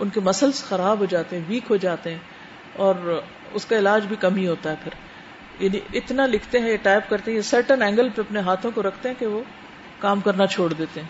[0.00, 2.18] ان کے مسلس خراب ہو جاتے ہیں ویک ہو جاتے ہیں،
[2.76, 3.20] اور
[3.52, 5.00] اس کا علاج بھی کم ہی ہوتا ہے پھر۔
[5.60, 9.08] یعنی اتنا لکھتے ہیں ٹائپ کرتے ہیں، یہ سرٹن اینگل پہ اپنے ہاتھوں کو رکھتے
[9.08, 9.42] ہیں کہ وہ
[10.00, 11.08] کام کرنا چھوڑ دیتے ہیں۔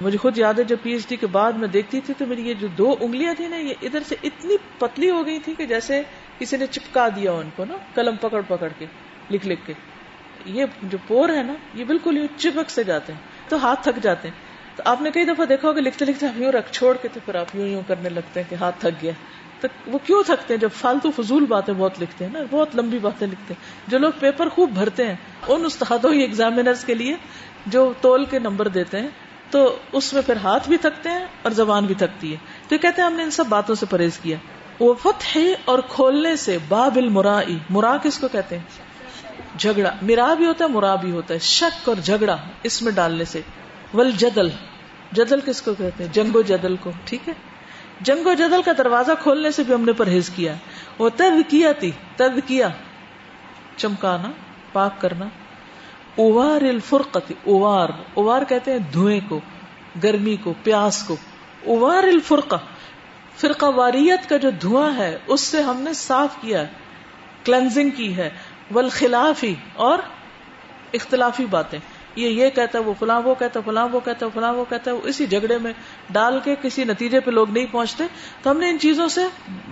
[0.00, 2.48] مجھے خود یاد ہے، جب پی ایچ ڈی کے بعد میں دیکھتی تھی تو میری
[2.48, 5.66] یہ جو دو انگلیاں تھی نا، یہ ادھر سے اتنی پتلی ہو گئی تھی کہ
[5.66, 6.02] جیسے
[6.38, 8.86] کسی نے چپکا دیا ان کو نا، قلم پکڑ پکڑ کے،
[9.30, 9.72] لکھ لکھ کے۔
[10.46, 14.02] یہ جو پور ہے نا، یہ بالکل یوں چپک سے جاتے ہیں، تو ہاتھ تھک
[14.02, 14.34] جاتے ہیں۔
[14.76, 17.20] تو آپ نے کئی دفعہ دیکھا ہوگا، لکھتے لکھتے آپ یوں رکھ چھوڑ کے تو
[17.24, 19.12] پھر آپ یوں یوں کرنے لگتے ہیں کہ ہاتھ تھک گیا۔
[19.60, 22.98] تو وہ کیوں تھکتے ہیں؟ جب فالتو فضول باتیں بہت لکھتے ہیں نا، بہت لمبی
[22.98, 25.14] باتیں لکھتے ہیں۔ جو لوگ پیپر خوب بھرتے ہیں،
[25.48, 27.16] ان استادوں ایگزامینرز کے لیے
[27.66, 29.08] جو تول کے نمبر دیتے ہیں،
[29.50, 32.36] تو اس میں پھر ہاتھ بھی تھکتے ہیں اور زبان بھی تھکتی ہے۔
[32.68, 34.36] تو کہتے ہیں ہم نے ان سب باتوں سے پرہیز کیا۔
[34.80, 38.85] وہ فتح اور کھولنے سے باب المرائی مرا کس کو کہتے ہیں؟
[39.58, 43.24] جھگڑا، میرا بھی ہوتا ہے، مرا بھی ہوتا ہے، شک اور جھگڑا اس میں ڈالنے
[43.24, 43.40] سے۔
[43.94, 44.48] ول جدل
[45.12, 47.32] جدل کس کو کہتے ہیں؟ جنگ و جدل کو، ٹھیک ہے؟
[48.00, 50.54] جنگ و جدل کا دروازہ کھولنے سے بھی ہم نے پرہیز کیا
[50.98, 52.68] وہ تد کیا تھی تد کیا۔
[53.76, 54.30] چمکانا،
[54.72, 55.24] پاک کرنا۔
[56.16, 59.40] اوار الفرقت، اوار اوار کہتے ہیں دھوئیں کو،
[60.02, 61.16] گرمی کو، پیاس کو۔
[61.66, 62.56] اوار الفرقہ،
[63.36, 66.64] فرقہ واریت کا جو دھواں ہے، اس سے ہم نے صاف کیا
[67.44, 68.30] کلنزنگ کی ہے۔
[68.70, 69.98] والخلافی اور
[70.92, 71.78] اختلافی باتیں۔
[72.16, 74.64] یہ یہ کہتا ہے، وہ فلاں، وہ کہتا ہے، فلاں، وہ کہتا ہے، فلاں، وہ
[74.68, 75.72] کہتا ہے۔ اسی جھگڑے میں
[76.10, 78.04] ڈال کے کسی نتیجے پہ لوگ نہیں پہنچتے۔
[78.42, 79.20] تو ہم نے ان چیزوں سے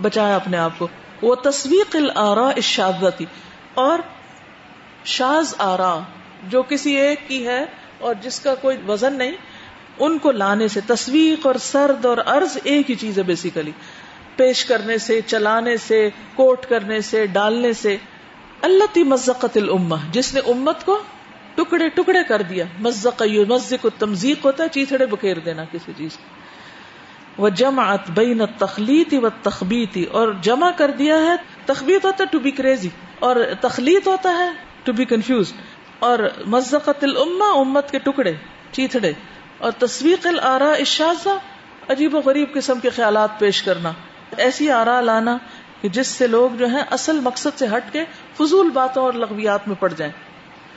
[0.01, 0.87] بچایا اپنے آپ کو۔
[1.21, 3.25] وہ تصویر الآراء الشاذہ تھی
[3.73, 3.99] اور
[5.05, 5.99] شاز آرا
[6.43, 7.65] جو کسی ایک کی ہے
[7.99, 9.31] اور جس کا کوئی وزن نہیں،
[9.99, 13.71] ان کو لانے سے، تصویق اور سرد اور ارض ایک ہی چیز ہے بیسیکلی
[14.35, 17.97] پیش کرنے سے، چلانے سے، کوٹ کرنے سے، ڈالنے سے۔
[18.61, 21.01] اللہ تی مزقت الامہ جس نے امت کو
[21.55, 26.17] ٹکڑے ٹکڑے کر دیا۔ مزق مزق تمزیق ہوتا ہے چیتڑے بکیر دینا کسی چیز
[27.37, 31.35] وہ جمعت بین تخلیتی و تخبیتی اور جمع کر دیا ہے۔
[31.65, 32.89] تخبیت ہوتا ہے ٹو بی کریزی
[33.19, 34.49] اور تخلیط ہوتا ہے
[34.83, 35.53] ٹو بی کنفیوز
[35.99, 38.33] اور مزقت الامہ امت کے ٹکڑے
[38.71, 39.13] چیتڑے
[39.57, 41.37] اور تصویق الارا اشازہ
[41.89, 43.91] عجیب و غریب قسم کے خیالات پیش کرنا۔
[44.37, 45.37] ایسی آرا لانا
[45.81, 48.03] کہ جس سے لوگ جو ہیں اصل مقصد سے ہٹ کے
[48.37, 50.13] فضول باتوں اور لغویات میں پڑ جائیں۔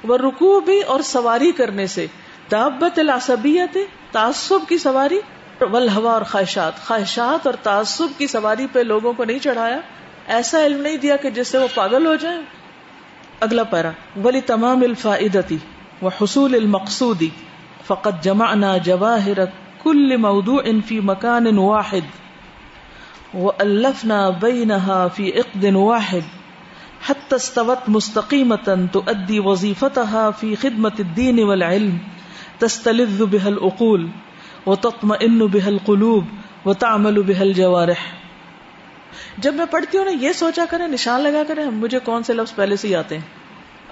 [0.04, 2.06] وہ رکو بھی اور سواری کرنے سے،
[2.50, 3.78] دابت العصبیت
[4.12, 5.20] تعصب کی سواری
[5.60, 9.80] والہوا اور خواہشات۔ خواہشات اور تعصب کی سواری پہ لوگوں کو نہیں چڑھایا۔
[10.26, 12.40] ایسا علم نہیں دیا کہ جس سے وہ پاگل ہو جائیں۔
[13.40, 13.90] اگلا پیرا
[14.24, 15.58] ولی تمام الفائدتی
[16.02, 17.28] و حصول المقصودی
[17.86, 19.44] فقط جمعنا جواہر
[19.82, 22.27] کل موضوع فی مکان واحد۔
[23.34, 26.22] وألفنا بينها في عقد واحد
[27.02, 31.98] حتى استوت مستقيمة تؤدي وظيفتها في خدمة الدين والعلم
[32.58, 34.08] تستلذ بها العقول
[34.66, 36.24] وتطمئن بها القلوب
[36.64, 38.06] وتعمل بها الجوارح
[39.38, 42.54] جب میں پڑھتی ہوں نا، یہ سوچا کریں، نشان لگا کریں، مجھے کون سے لفظ
[42.54, 43.22] پہلے سے ہی آتے ہیں؟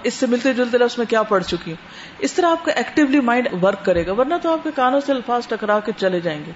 [0.03, 1.87] اس سے ملتے جلتے لفظ میں کیا پڑھ چکی ہوں؟
[2.19, 5.11] اس طرح آپ کا ایکٹیولی مائنڈ ورک کرے گا، ورنہ تو آپ کے کانوں سے
[5.11, 6.51] الفاظ ٹکرا کے چلے جائیں گے،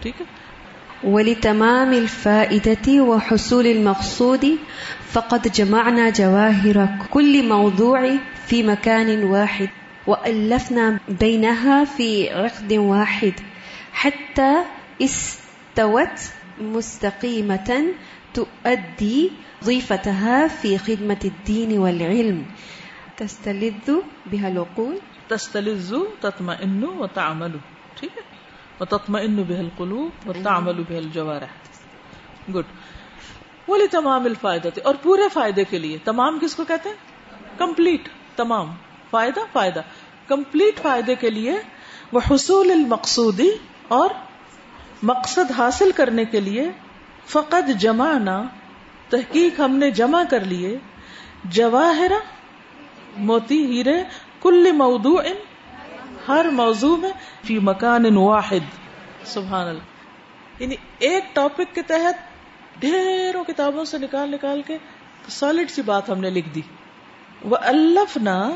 [0.00, 0.26] ٹھیک ہے؟
[1.04, 4.58] ولتمام الفائدة وحصول المقصود
[5.12, 9.68] فقد جمعنا جواهر كل موضوع في مكان واحد
[10.06, 13.32] وألفنا بينها في عقد واحد
[13.92, 14.64] حتى
[15.02, 16.20] استوت
[16.60, 17.84] مستقيمة
[18.34, 19.30] تؤدي
[19.64, 22.42] ضيفتها في خدمة الدين والعلم.
[23.16, 23.96] تستلذ
[24.26, 24.98] بها العقول.
[25.30, 27.56] تستلذ، تطمئن، وتعمل.
[27.94, 28.27] ٹھیک ہے؟
[28.80, 31.52] وتطمئن به القلوب وتعمل به الجوارح.
[32.54, 32.64] گڈ
[33.68, 36.96] ولی تمام الفائدہ اور پورے فائدے کے لیے تمام کس کو کہتے ہیں؟
[37.58, 38.74] کمپلیٹ تمام.
[39.10, 39.80] فائدہ فائدہ.
[40.26, 41.52] کمپلیٹ فائدے کے لیے
[42.12, 43.50] وہ حصول المقصودی
[43.88, 44.10] اور
[45.02, 46.70] مقصد حاصل کرنے کے لیے
[47.26, 48.42] فقط جمع نہ
[49.08, 50.78] تحقیق ہم نے جمع کر لیے
[51.44, 52.12] جواہر
[53.16, 54.02] موتی ہیرے
[54.40, 55.20] کل موضوع
[56.28, 57.10] ہر موضوع میں
[57.44, 58.86] فی مکان واحد۔
[59.24, 59.82] سبحان اللہ۔
[60.58, 62.14] یعنی ایک ٹاپک کے تحت
[62.80, 64.78] ڈھیروں کتابوں سے نکال نکال کے
[65.28, 66.60] سالڈ سی بات ہم نے لکھ دی۔
[67.42, 68.50] وہ الف نا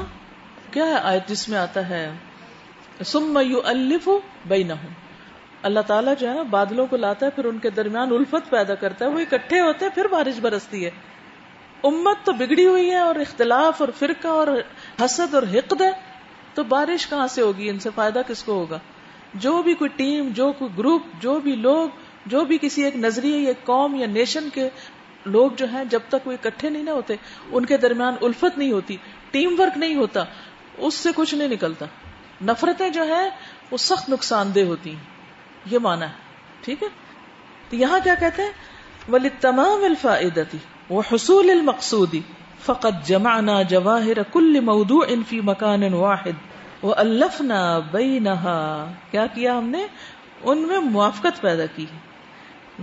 [0.70, 2.12] کیا ہے آیت جس میں آتا ہے؟
[3.04, 4.08] سم یو الف
[4.48, 4.72] بئی نہ
[5.62, 8.74] اللہ تعالیٰ جو ہے نا، بادلوں کو لاتا ہے، پھر ان کے درمیان الفت پیدا
[8.74, 10.90] کرتا ہے۔ وہ اکٹھے ہوتے ہیں، پھر بارش برستی ہے۔
[11.84, 14.46] امت تو بگڑی ہوئی ہے اور اختلاف اور فرقہ اور
[15.04, 16.11] حسد اور حقد ہے۔
[16.54, 18.78] تو بارش کہاں سے ہوگی؟ ان سے فائدہ کس کو ہوگا؟
[19.34, 21.88] جو بھی کوئی ٹیم، جو کوئی گروپ، جو بھی لوگ،
[22.26, 24.68] جو بھی کسی ایک نظریے یا قوم یا نیشن کے
[25.26, 27.14] لوگ جو ہیں، جب تک وہ اکٹھے نہیں نہ ہوتے،
[27.50, 28.96] ان کے درمیان الفت نہیں ہوتی،
[29.30, 30.24] ٹیم ورک نہیں ہوتا،
[30.78, 31.86] اس سے کچھ نہیں نکلتا۔
[32.42, 33.30] نفرتیں جو ہیں،
[33.70, 35.04] وہ سخت نقصان دہ ہوتی ہیں۔
[35.66, 36.14] یہ مانا ہے۔
[36.60, 36.88] ٹھیک ہے؟
[37.70, 38.52] تو یہاں کیا کہتے ہیں؟
[39.12, 42.20] ولی تمام الفاظی وہ حصول المقصودی
[42.64, 46.52] فقط جمعنا جواہر کل موضوع فی مکان واحد
[46.82, 49.86] وہ الفنا بینہا کیا کیا ہم نے؟
[50.42, 51.86] ان میں موافقت پیدا کی۔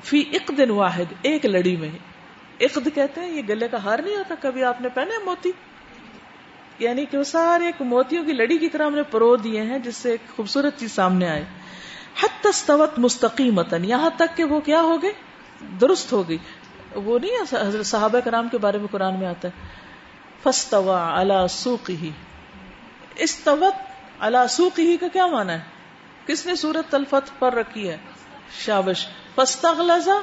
[0.03, 1.89] فی ایک دن واحد، ایک لڑی میں۔
[2.59, 5.51] اقد کہتے ہیں، یہ گلے کا ہار نہیں ہوتا کبھی آپ نے پہنے موتی۔
[6.79, 9.79] یعنی کہ وہ سارے ایک موتیوں کی لڑی کی طرح ہم نے پرو دیے ہیں،
[9.79, 11.45] جس سے ایک خوبصورت چیز سامنے آئے۔
[12.23, 15.13] حت تستوت مستقیمتن یہاں تک کہ وہ کیا ہو گئے؟
[15.81, 16.37] درست ہو گئی۔
[16.95, 19.67] وہ نہیں حضرت صحابہ کرام کے بارے میں قرآن میں آتا ہے۔
[20.43, 22.09] فستوا اللہ سوک ہی
[23.15, 23.73] استوت
[24.19, 25.59] اللہ سوک ہی کا کیا مانا ہے؟
[26.27, 27.97] کس نے سورت الفت پر رکھی ہے؟
[28.65, 30.15] شابش۔ فستغلزا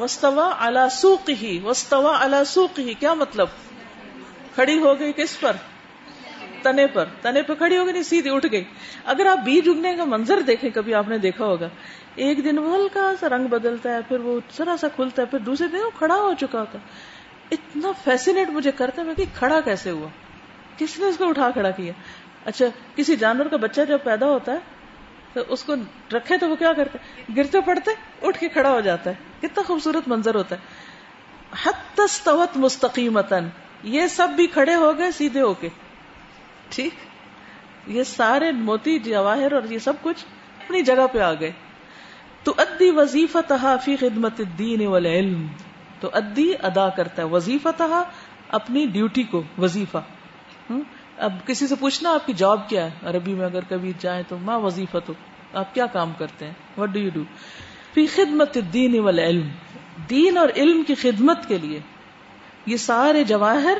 [0.00, 3.48] وستوا اللہ سوک ہی وستوا اللہ سوک ہی کیا مطلب؟
[4.54, 5.56] کھڑی ہو گئی کس پر؟
[6.62, 8.64] تنے پر، تنے پہ کھڑی ہو گئی نہیں، سیدھی اٹھ گئی۔
[9.04, 11.68] اگر آپ بیج اگنے کا منظر دیکھیں، کبھی آپ نے دیکھا ہوگا۔
[12.14, 15.38] ایک دن وہ ہلکا سا رنگ بدلتا ہے، پھر وہ ذرا سا کھلتا ہے، پھر
[15.38, 16.84] دوسرے دن وہ کھڑا ہو چکا ہوتا ہے۔
[17.50, 20.08] اتنا فیسینیٹ مجھے کرتا ہے کہ کھڑا کیسے ہوا؟
[20.78, 21.92] کس نے اس کو اٹھا کھڑا کیا؟
[22.44, 24.58] اچھا کسی جانور کا بچہ جب پیدا ہوتا ہے،
[25.32, 25.74] تو اس کو
[26.12, 26.98] رکھے تو وہ کیا کرتے
[27.36, 27.90] گرتے پڑتے،
[28.26, 30.60] اٹھ کے کھڑا ہو جاتا ہے۔ کتنا خوبصورت منظر ہوتا ہے۔
[31.66, 33.48] حت مستقیمتن
[33.82, 35.68] یہ سب بھی کھڑے ہو گئے، سیدھے ہو کے۔
[36.68, 36.94] ٹھیک
[37.86, 40.24] یہ سارے موتی، جواہر اور یہ سب کچھ
[40.64, 41.52] اپنی جگہ پہ آ گئے۔
[42.44, 45.46] تو ادی وظیفہ تہا فی خدمت الدین والعلم۔
[46.00, 48.02] تو ادی ادا کرتا ہے وظیفہ تہا
[48.48, 49.98] اپنی ڈیوٹی کو، وظیفہ۔
[51.16, 54.38] اب کسی سے پوچھنا آپ کی جاب کیا ہے؟ عربی میں اگر کبھی جائیں تو
[54.38, 55.12] ماں وظیفہ تو؟
[55.52, 57.22] آپ کیا کام کرتے ہیں؟ وٹ ڈو یو ڈو
[57.94, 59.48] فی خدمت دین والعلم۔
[60.10, 61.80] دین اور علم کی خدمت کے لیے
[62.66, 63.78] یہ سارے جواہر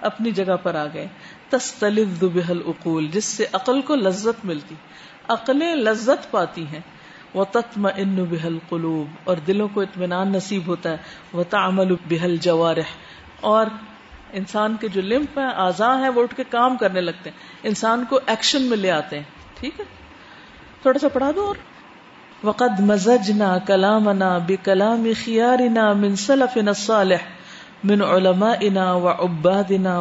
[0.00, 1.08] اپنی جگہ پر آ گئے۔
[1.50, 4.74] تستلذ بہل اقول جس سے عقل کو لذت ملتی۔
[5.28, 6.80] عقلیں لذت پاتی ہیں۔
[7.34, 10.96] وہ تتم ان بحل قلوب اور دلوں کو اطمینان نصیب ہوتا ہے۔
[11.32, 12.88] وہ تعمل بحل جوارح
[13.40, 13.66] اور
[14.32, 18.04] انسان کے جو لمف ہیں آزا ہیں، وہ اٹھ کے کام کرنے لگتے ہیں۔ انسان
[18.08, 19.24] کو ایکشن میں لے آتے ہیں۔
[19.60, 19.84] ٹھیک ہے؟
[20.82, 21.56] تھوڑا سا پڑھا دو اور۔
[22.44, 27.16] وقد مزجنا کلامنا بکلام خیارنا من سلفنا الصالح،
[27.84, 30.00] من علمائنا وعبادنا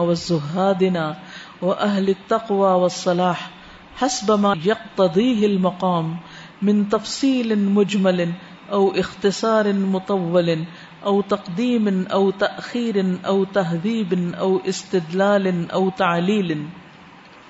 [1.62, 3.49] وزهادنا واهل التقوى والصلاح
[3.95, 6.18] حسب ما يقتضيه المقام
[6.62, 8.32] من تفصيل مجمل
[8.72, 10.64] او اختصار مطول
[11.03, 12.95] او تقدیم او تأخیر
[13.26, 16.66] او تهذیب او استدلال او تعلیل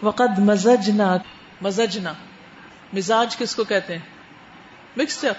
[0.03, 1.17] وقد مزجنا
[1.61, 2.13] مزجنا.
[2.93, 4.01] مزاج کس کو کہتے ہیں؟
[4.97, 5.31] مکسچر.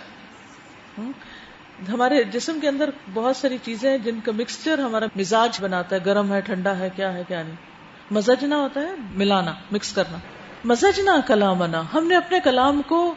[1.88, 6.32] ہمارے جسم کے اندر بہت ساری چیزیں جن کا مکسچر ہمارا مزاج بناتا ہے، گرم
[6.32, 7.69] ہے، ٹھنڈا ہے، کیا ہے، کیا نہیں.
[8.10, 10.18] مزجنا ہوتا ہے، ملانا مکس کرنا۔
[10.64, 13.14] مزجنا کلامنا ہم نے اپنے کلام کو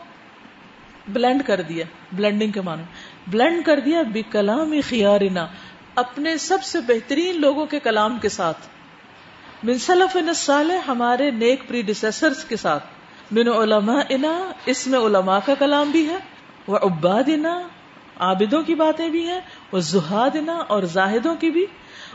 [1.08, 2.84] بلینڈ کر دیا بلینڈنگ کے معنی۔
[3.28, 5.48] بلینڈ کر دیا بے کلام خیارنا۔
[5.96, 8.58] اپنے سب سے بہترین لوگوں کے کلام کے ساتھ۔
[9.64, 12.84] منسلف صالح ہمارے نیک پری ڈسیسرس کے ساتھ۔
[13.32, 16.18] من علماء انا اس میں علماء کا کلام بھی ہے۔
[16.68, 17.62] وہ عباد انا
[18.20, 19.42] عابدوں کی باتیں بھی ہیں۔
[19.72, 21.66] وہ زہاد انا اور زاہدوں کی بھی۔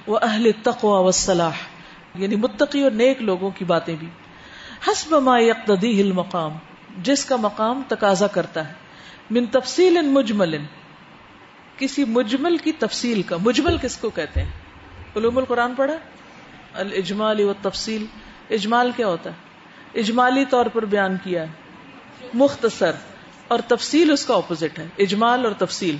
[0.06, 1.77] وہ اہل تقوا و صلاح
[2.14, 4.08] یعنی متقی اور نیک لوگوں کی باتیں بھی۔
[4.88, 6.52] حسب ما یقتدی المقام،
[6.98, 8.72] جس کا مقام تقاضا کرتا ہے۔
[9.30, 10.58] من تفصیل مجمل،
[11.76, 14.50] کسی مجمل کی تفصیل کا۔ مجمل کس کو کہتے ہیں؟
[15.16, 15.94] علوم القرآن پڑھا؟
[16.74, 18.06] الاجمال و تفصیل
[18.50, 19.34] اجمال کیا ہوتا ہے؟
[19.98, 21.48] اجمالی طور پر بیان کیا ہے۔
[22.34, 22.90] مختصر،
[23.48, 25.96] اور تفصیل اس کا اپوزٹ ہے۔ اجمال اور تفصیل۔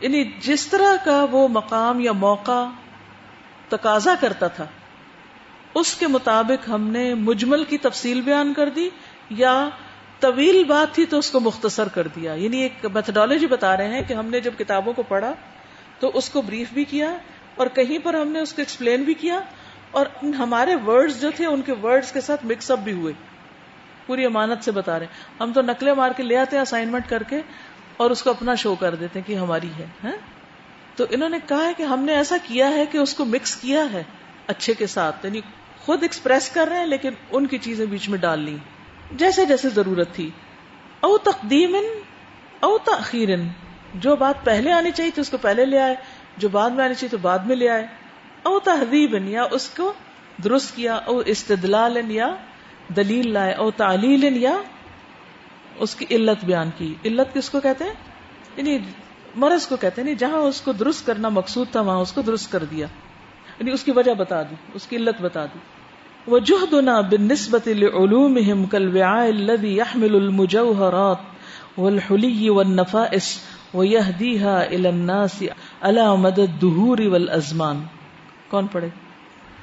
[0.00, 2.64] یعنی جس طرح کا وہ مقام یا موقع
[3.68, 4.66] تقاضا کرتا تھا
[5.74, 8.90] اس کے مطابق ہم نے مجمل کی تفصیل بیان کر دی
[9.30, 9.68] یا
[10.20, 14.02] طویل بات تھی تو اس کو مختصر کر دیا۔ یعنی ایک میتھڈالوجی بتا رہے ہیں
[14.02, 15.34] کہ ہم نے جب کتابوں کو پڑھا
[15.98, 17.16] تو اس کو بریف بھی کیا
[17.54, 19.40] اور کہیں پر ہم نے اس کو ایکسپلین بھی کیا
[19.90, 23.12] اور ہمارے ورڈز جو تھے ان کے ورڈز کے ساتھ مکس اپ بھی ہوئے۔
[24.06, 27.08] پوری امانت سے بتا رہے ہیں۔ ہم تو نقلے مار کے لے آتے ہیں اسائنمنٹ
[27.08, 27.40] کر کے
[27.96, 30.16] اور اس کو اپنا شو کر دیتے ہیں کہ ہماری ہے ہاں؟
[30.96, 33.56] تو انہوں نے کہا ہے کہ ہم نے ایسا کیا ہے کہ اس کو مکس
[33.56, 34.02] کیا ہے۔
[34.48, 35.40] اچھے کے ساتھ یعنی
[35.84, 38.56] خود ایکسپریس کر رہے ہیں لیکن ان کی چیزیں بیچ میں ڈال لی
[39.12, 40.30] جیسے جیسے ضرورت تھی۔
[41.00, 41.76] او تقدیم
[42.60, 43.28] او تاخیر
[43.94, 45.94] جو بات پہلے آنی چاہیے تھی، اس کو پہلے لے آئے۔
[46.36, 47.86] جو بعد میں آنی چاہیے تو بعد میں لے آئے۔
[48.42, 49.92] او تحریب یا اس کو
[50.44, 52.34] درست کیا، او استدلال یا
[52.96, 54.56] دلیل لائے۔ او تعلیل یا
[55.76, 57.94] اس کی علت بیان کی۔ علت کس کو کہتے ہیں؟
[58.56, 58.78] یعنی
[59.36, 62.22] مرض کو کہتے ہیں۔ یعنی جہاں اس کو درست کرنا مقصود تھا، وہاں اس کو
[62.22, 62.86] درست کر دیا۔
[63.60, 65.58] یعنی اس کی وجہ بتا دی، اس کی علت بتا دی۔
[66.30, 71.16] وجهدنا بالنسبة لعلومهم كالوعاء الذي يحمل المجوهرات
[71.78, 73.38] والحلي والنفائس
[73.74, 75.42] ويهديها إلى الناس
[75.80, 77.80] على مدى الدهور والأزمان۔
[78.50, 78.88] کون پڑھے؟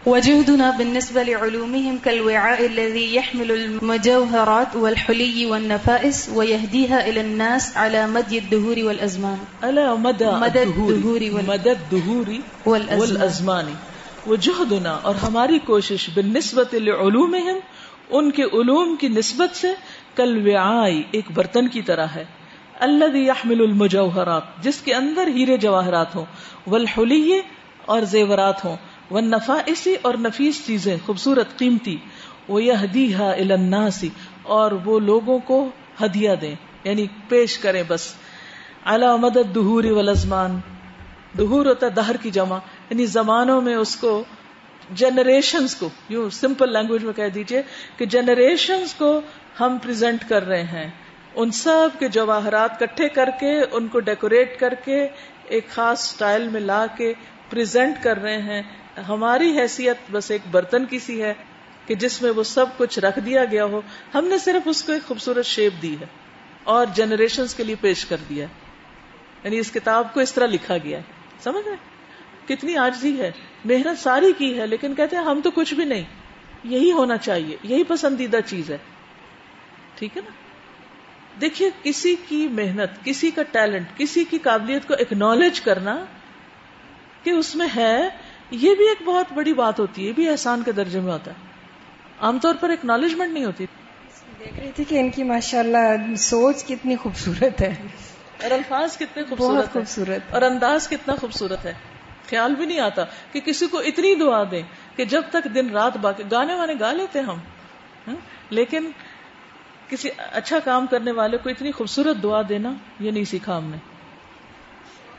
[0.06, 8.76] وجهدنا بالنسبة لعلومهم كالوعاء الذي يحمل المجوهرات والحلي والنفائس ويهديها إلى الناس على مدى الدهور
[8.80, 9.38] والأزمان.
[9.64, 11.46] على مدى, مدى الدهور وال...
[11.48, 12.28] مدى الدهور
[12.66, 13.66] والأزمان, والأزمان.
[14.28, 17.60] وجهدنا اور ہماری کوشش بالنسبة لعلومهم
[18.10, 19.68] ان کے علوم کی نسبت سے
[20.16, 22.26] کالوعاء ایک برتن کی طرح ہے.
[22.80, 26.26] الذي يحمل المجوهرات جس کے اندر ہیرے جواہرات ہوں
[26.68, 27.42] والحلی
[27.86, 28.76] اور زیورات ہوں.
[29.10, 31.98] وہ نفا اسی اور نفیس چیزیں، خوبصورت، قیمتی
[32.48, 34.10] وہ یہ الناسی
[34.44, 35.70] اور وہ لوگوں کو
[36.02, 38.14] ہدیہ دیں یعنی پیش کریں بس۔
[38.86, 40.60] اللہ مدد دہوری ولزمان
[41.38, 42.58] دہور ہوتا دہر کی جمع۔
[42.90, 44.24] یعنی زمانوں میں اس کو
[44.92, 47.62] جنریشنز کو، یوں سمپل لینگویج میں کہہ دیجیے
[47.98, 49.22] کہ جنریشنز کو
[49.60, 50.92] ہم پریزنٹ کر رہے ہیں۔
[51.36, 55.08] ان سب کے جواہرات کٹھے کر کے، ان کو ڈیکوریٹ کر کے،
[55.44, 57.14] ایک خاص سٹائل میں لا کے
[57.50, 58.62] پریزنٹ کر رہے ہیں۔
[59.02, 61.34] ہماری حیثیت بس ایک برتن کی سی ہے
[61.86, 63.82] کہ جس میں وہ سب کچھ رکھ دیا گیا ہو۔
[64.16, 66.06] ہم نے صرف اس کو ایک خوبصورت شیپ دی ہے
[66.64, 68.48] اور جنریشن کے لیے پیش کر دیا
[69.44, 71.04] یعنی اس کتاب کو اس طرح لکھا گیا ہے۔
[71.44, 71.76] سمجھ رہے
[72.48, 73.32] کتنی آجزی ہے۔
[73.66, 76.04] محنت ساری کی ہے، لیکن کہتے ہیں ہم تو کچھ بھی نہیں۔
[76.64, 78.78] یہی ہونا چاہیے، یہی پسندیدہ چیز ہے۔
[79.96, 80.32] ٹھیک ہے نا؟
[81.42, 86.06] دیکھیے، کسی کی محنت، کسی کا ٹیلنٹ کسی کی قابلیت کو اکنالج کرنا
[87.24, 88.10] کہ اس میں ہے
[88.52, 91.32] یہ بھی ایک بہت بڑی بات ہوتی ہے یہ بھی احسان کے درجے میں ہوتا
[91.32, 91.36] ہے۔
[92.20, 93.66] عام طور پر اکنالجمنٹ نہیں ہوتی۔
[94.40, 97.76] دیکھ رہی تھی کہ ان کی ماشاء اللہ سوچ کتنی خوبصورت ہے۔
[98.44, 101.74] اور الفاظ کتنے بہت خوبصورت خوبصورت۔ اور انداز کتنا خوبصورت ہے۔
[102.30, 104.62] خیال بھی نہیں آتا کہ کسی کو اتنی دعا دیں
[104.96, 107.38] کہ جب تک دن رات باقی گانے وانے گا لیتے ہم؟
[108.50, 108.92] لیکن
[109.90, 113.78] کسی اچھا کام کرنے والے کو اتنی خوبصورت دعا دینا یہ نہیں سیکھا ہم نے۔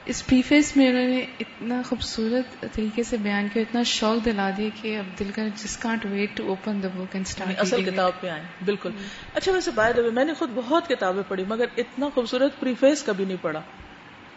[0.07, 4.69] اس پریفیس میں انہوں نے اتنا خوبصورت طریقے سے بیان کیا اتنا شوق دلا دیا
[4.83, 8.13] کہ اب دل کا just can't wait to open the book and start اصل کتاب
[8.21, 8.91] پہ آئے بالکل۔
[9.35, 13.37] اچھا ویسے باہر میں نے خود بہت کتابیں پڑھی مگر اتنا خوبصورت پریفیس کبھی نہیں
[13.41, 13.61] پڑھا۔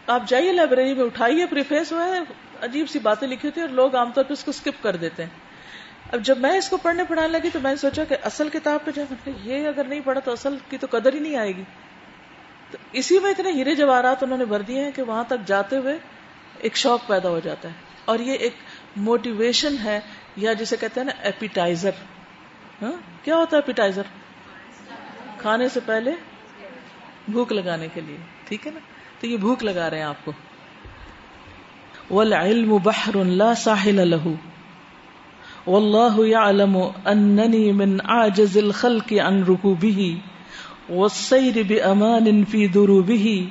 [0.06, 2.18] آپ جائیے لائبریری میں اٹھائیے پریفیس وہ ہے
[2.60, 4.96] عجیب سی باتیں لکھی ہوتی ہیں اور لوگ عام طور پہ اس کو اسکپ کر
[4.96, 5.30] دیتے ہیں۔
[6.12, 8.84] اب جب میں اس کو پڑھنے پڑھانے لگی تو میں نے سوچا کہ اصل کتاب
[8.84, 11.62] پہ جب یہ اگر نہیں پڑھا تو اصل کی تو قدر ہی نہیں آئے گی۔
[12.70, 15.76] تو اسی میں اتنے ہیرے جواہرات انہوں نے بھر دیے ہیں کہ وہاں تک جاتے
[15.76, 15.98] ہوئے
[16.58, 18.54] ایک شوق پیدا ہو جاتا ہے۔ اور یہ ایک
[18.96, 20.00] موٹیویشن ہے
[20.36, 21.90] یا جسے کہتے ہیں نا ایپیٹائزر
[22.82, 22.92] ہاں؟
[23.22, 24.02] کیا ہوتا ہے ایپیٹائزر
[25.38, 26.10] کھانے سے پہلے
[27.28, 28.16] بھوک لگانے کے لیے۔
[28.48, 28.80] ٹھیک ہے نا؟
[29.20, 30.32] تو یہ بھوک لگا رہے ہیں آپ کو۔
[32.10, 34.32] والعلم بحر لا ساحل له۔
[35.66, 40.14] والله يعلم انني من اعجز الخلق عن ركوبه۔
[40.90, 43.46] والسير بامان في دروبه،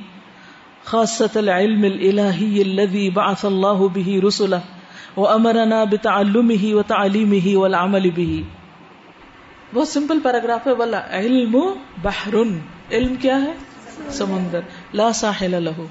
[0.84, 4.58] خاصة العلم الالهي الذي بعث الله به رسله
[5.18, 8.42] وامرنا بتعلمه وتعليمه والعمل به.
[9.74, 11.58] بہت سمپل پیراگراف ہے والا علم
[12.02, 12.36] بحر
[12.92, 13.54] علم کیا ہے؟
[14.10, 14.60] سمندر.
[14.94, 15.84] لا ساحل له.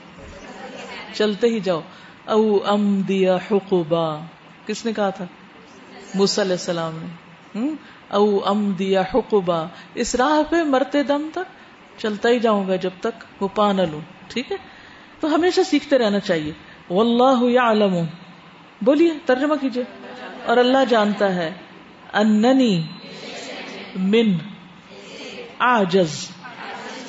[1.14, 1.80] چلتے ہی جاؤ.
[2.24, 4.18] او ام دیا حقوبا
[4.66, 5.24] کس نے کہا تھا؟
[6.14, 7.68] موسی علیہ السلام نے.
[8.08, 11.58] او ام دیا حقوبا اس راہ پہ مرتے دم تک
[11.98, 14.56] چلتا ہی جاؤں گا جب تک وہ پا نہ لوں، ٹھیک ہے؟
[15.20, 16.52] تو ہمیشہ سیکھتے رہنا چاہیے۔
[16.90, 17.96] واللہ یعلم۔
[18.82, 19.84] بولیے، ترجمہ کیجیے۔
[20.46, 21.52] اور اللہ جانتا ہے،
[22.12, 22.82] اننی
[23.94, 24.36] من
[25.58, 26.28] آجز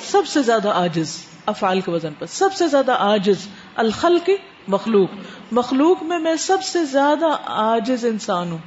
[0.02, 4.36] سب سے زیادہ آجز افعال کے وزن پر۔ سب سے زیادہ آجز الخل کی
[4.68, 5.08] مخلوق۔
[5.52, 8.58] مخلوق میں میں سب سے زیادہ آجز انسان ہوں۔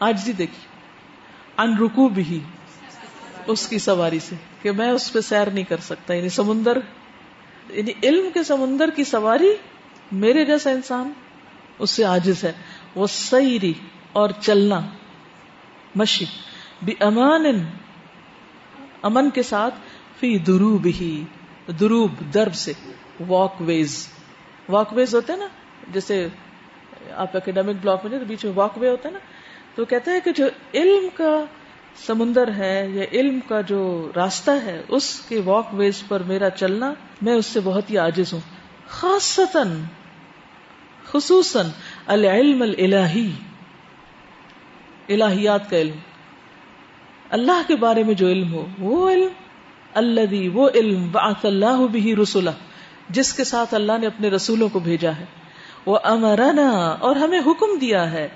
[0.00, 0.65] آجزی دیکھی
[1.58, 2.38] ان رکو بھی
[3.46, 6.78] اس کی سواری سے کہ میں اس پہ سیر نہیں کر سکتا یعنی سمندر
[7.70, 9.52] یعنی علم کے سمندر کی سواری
[10.12, 11.12] میرے جیسا انسان
[11.78, 12.52] اس سے آجز ہے۔
[12.94, 13.72] وہ سیری
[14.12, 14.80] اور چلنا،
[15.94, 16.24] مشی
[16.82, 17.44] بھی امان
[19.02, 19.74] امن کے ساتھ،
[20.20, 21.24] فی دروب ہی
[21.80, 22.72] دروب، درب سے
[23.28, 24.06] واک ویز
[24.68, 25.46] واک ویز ہوتے ہیں نا،
[25.92, 26.26] جیسے
[27.16, 29.20] آپ اکیڈیمک بلاک میں بیچ میں واک وے ہوتا ہے نا
[29.76, 31.44] تو کہتے ہیں کہ جو علم کا
[32.06, 36.94] سمندر ہے یا علم کا جو راستہ ہے، اس کے واک ویز پر میرا چلنا
[37.22, 38.40] میں اس سے بہت ہی عاجز ہوں۔
[38.88, 39.80] خاصتاً،
[41.12, 41.66] خصوصاً
[42.06, 43.30] العلم الہی
[45.08, 45.96] الہیات کا علم۔
[47.30, 49.28] اللہ کے بارے میں جو علم ہو، وہ علم
[49.94, 52.50] اللہ وہ علم بعث اللہ بھی رسولہ
[53.10, 55.24] جس کے ساتھ اللہ نے اپنے رسولوں کو بھیجا ہے۔
[55.86, 56.70] وہ امرنا
[57.00, 58.28] اور ہمیں حکم دیا ہے۔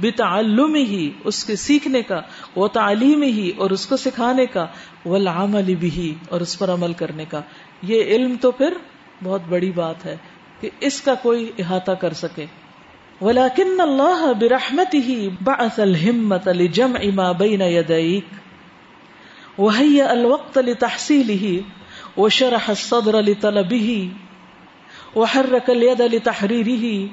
[0.00, 2.20] بے تعلم ہی اس کے سیکھنے کا،
[2.56, 4.66] وہ تعلیم ہی اور اس کو سکھانے کا
[5.04, 7.40] وہ لامل بھی اور اس پر عمل کرنے کا۔
[7.82, 8.74] یہ علم تو پھر
[9.22, 10.16] بہت بڑی بات ہے
[10.60, 12.46] کہ اس کا کوئی احاطہ کر سکے۔
[13.20, 18.24] ولاکن اللہ برحمت ہی بعث الحمت لجمع ما بین یدیک
[19.58, 21.60] وہی الوقت لتحصیلہ
[22.20, 24.04] وشرح الصدر لطلبه،
[25.16, 27.06] وحرك اليد لتحريره۔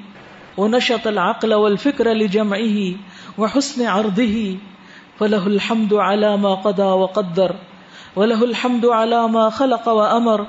[0.56, 2.94] ونشط العقل والفكر لجمعه
[3.38, 4.56] وحسن عرضه
[5.18, 7.54] فله الحمد على ما قضى وقدر،
[8.16, 10.46] وله الحمد على ما خلق وأمر،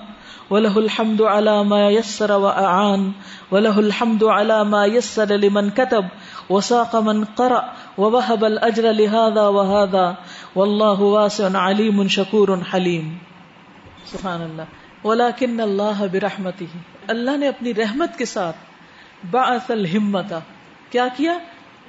[0.49, 3.11] وله الحمد على ما يسر وأعان،
[3.51, 6.05] وله الحمد على ما يسر لمن كتب
[6.49, 10.15] وساق من قرأ ووهب الأجر لهذا وهذا،
[10.55, 13.13] والله واسع عليم شكور حليم.
[14.05, 16.65] سبحان اللہ ولیکن اللہ برحمتی
[17.07, 18.72] اللہ نے اپنی رحمت کے ساتھ
[19.31, 20.33] بعث الہمت.
[20.89, 21.37] کیا کیا؟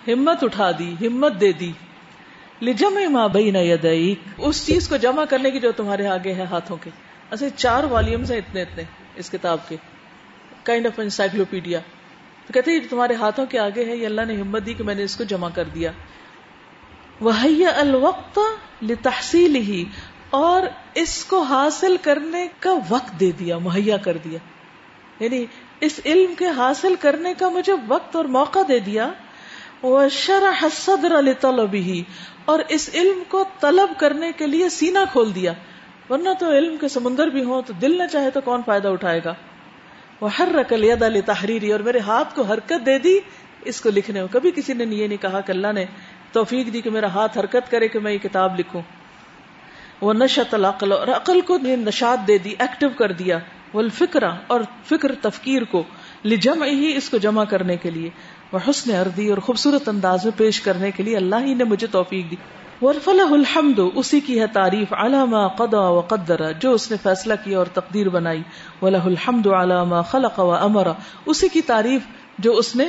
[0.06, 1.72] ہمت اٹھا دی، ہمت دے دی.
[2.62, 4.28] لجمع ما بین یدیک.
[4.38, 6.90] اس چیز کو جمع کرنے کی جو تمہارے آگے ہے ہاتھوں کے.
[7.30, 8.82] ایسے چار والیومز ہیں اتنے اتنے
[9.16, 9.76] اس کتاب کے.
[10.62, 11.78] کائنڈ آف انسائکلوپیڈیا
[12.46, 14.94] تو کہتے ہیں تمہارے ہاتھوں کے آگے ہے، یہ اللہ نے ہمت دی کہ میں
[14.94, 15.90] نے اس کو جمع کر دیا.
[17.20, 18.38] وہی الوقت
[18.82, 19.84] لتحصیل ہی
[20.30, 20.62] اور
[20.94, 24.38] اس کو حاصل کرنے کا وقت دے دیا، مہیا کر دیا.
[25.20, 25.44] یعنی
[25.80, 29.10] اس علم کے حاصل کرنے کا مجھے وقت اور موقع دے دیا۔
[29.82, 32.02] وہ شرح صدر لطلبه،
[32.44, 35.52] اور اس علم کو طلب کرنے کے لیے سینہ کھول دیا۔
[36.10, 39.20] ورنہ تو علم کے سمندر بھی ہوں تو دل نہ چاہے تو کون فائدہ اٹھائے
[39.24, 39.34] گا۔
[40.20, 43.18] وہ ہر رقل الید علی تحریری اور میرے ہاتھ کو حرکت دے دی۔
[43.64, 45.84] اس کو لکھنے میں کبھی کسی نے یہ نہیں کہا کہ اللہ نے
[46.32, 48.82] توفیق دی کہ میرا ہاتھ حرکت کرے کہ میں یہ کتاب لکھوں۔
[50.00, 53.38] وہ نشت العقل، اور عقل کو نشاد دے دی ایکٹیو کر دیا۔
[53.74, 55.82] وہ فکر اور فکر تفکیر کو
[56.24, 58.10] لجم ہی اس کو جمع کرنے کے لیے
[58.52, 61.86] وہ حسن اردی اور خوبصورت انداز میں پیش کرنے کے لیے اللہ ہی نے مجھے
[61.86, 62.36] توفیق دی۔
[62.82, 67.58] ورفلہ الحمد، اسی کی ہے تعریف علامہ قدا و قدر، جو اس نے فیصلہ کیا
[67.58, 68.42] اور تقدیر بنائی۔
[68.82, 70.92] ولہ الحمد علامہ خلق و امرا
[71.26, 72.02] اسی کی تعریف
[72.38, 72.84] جو اس نے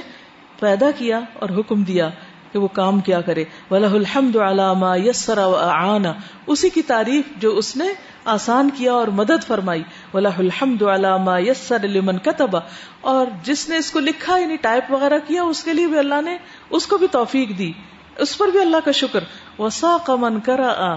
[0.60, 2.10] پیدا کیا اور حکم دیا
[2.52, 6.14] کہ وہ کام کیا کرے۔ ولہ الحمد علامہ یسر و آنا
[6.48, 7.88] اسی کی تعریف جو اس نے
[8.26, 9.84] آسان کیا اور مدد فرمائی۔
[10.16, 12.59] ولہ الحمد علامہ یسر لمن کتبا
[13.01, 16.22] اور جس نے اس کو لکھا یعنی ٹائپ وغیرہ کیا، اس کے لیے بھی اللہ
[16.22, 16.38] نے
[16.70, 17.72] اس کو بھی توفیق دی۔
[18.18, 19.24] اس پر بھی اللہ کا شکر۔
[19.59, 20.95] وسا من کرا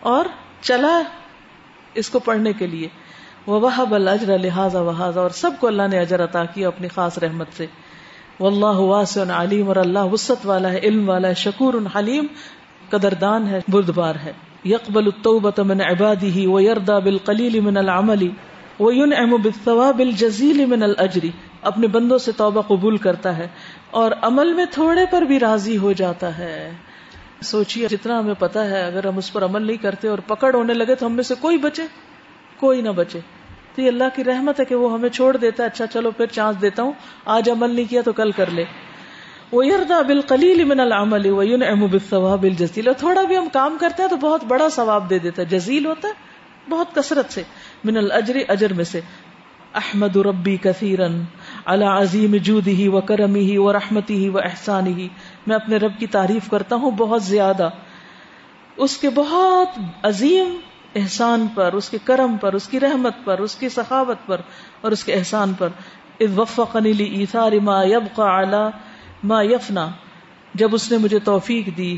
[0.00, 0.24] اور
[0.60, 1.02] چلا
[1.94, 2.88] اس کو پڑھنے کے لیے۔
[3.46, 4.80] وہ بل اجر لہٰذا
[5.20, 7.66] اور سب کو اللہ نے اجر عطا کیا اپنی خاص رحمت سے۔
[8.40, 12.26] واللہ واسع علیم اور اللہ وسط والا ہے، علم والا ہے، شکور حلیم،
[12.90, 14.32] قدردان ہے، بردبار ہے۔
[14.64, 18.28] یقبل التوبۃ من عباده ويرضى بالقليل من العمل
[18.80, 21.26] وينعم بالثواب الجزيل من الاجر
[21.62, 23.48] اپنے بندوں سے توبہ قبول کرتا ہے
[23.90, 26.72] اور عمل میں تھوڑے پر بھی راضی ہو جاتا ہے۔
[27.42, 30.74] سوچیے جتنا ہمیں پتا ہے، اگر ہم اس پر عمل نہیں کرتے اور پکڑ ہونے
[30.74, 31.82] لگے تو ہم میں سے کوئی بچے؟
[32.56, 33.20] کوئی نہ بچے۔
[33.74, 36.26] تو یہ اللہ کی رحمت ہے کہ وہ ہمیں چھوڑ دیتا ہے۔ اچھا چلو پھر
[36.26, 36.92] چانس دیتا ہوں۔
[37.24, 38.64] آج عمل نہیں کیا تو کل کر لے۔
[39.54, 44.16] وہ یردا بال قلیل من العمل ثواب الجزیل تھوڑا بھی ہم کام کرتے ہیں تو
[44.16, 46.12] بہت بڑا ثواب دے دیتا ہے۔ جزیل ہوتا ہے،
[46.70, 47.42] بہت کثرت سے۔
[47.84, 49.00] من الجر اجر میں سے۔
[49.74, 51.22] احمد ربی کثیرن
[51.64, 55.08] اللہ عظیم جودی ہی و کرمی ہی و رحمتی ہی و احسانی ہی
[55.46, 57.68] میں اپنے رب کی تعریف کرتا ہوں بہت زیادہ۔
[58.76, 60.56] اس کے بہت عظیم
[60.94, 64.40] احسان پر، اس کے کرم پر، اس کی رحمت پر، اس کی سخاوت پر
[64.80, 65.68] اور اس کے احسان پر۔
[67.62, 67.84] ما
[69.24, 69.90] ما یفنا،
[70.54, 71.96] جب اس نے مجھے توفیق دی،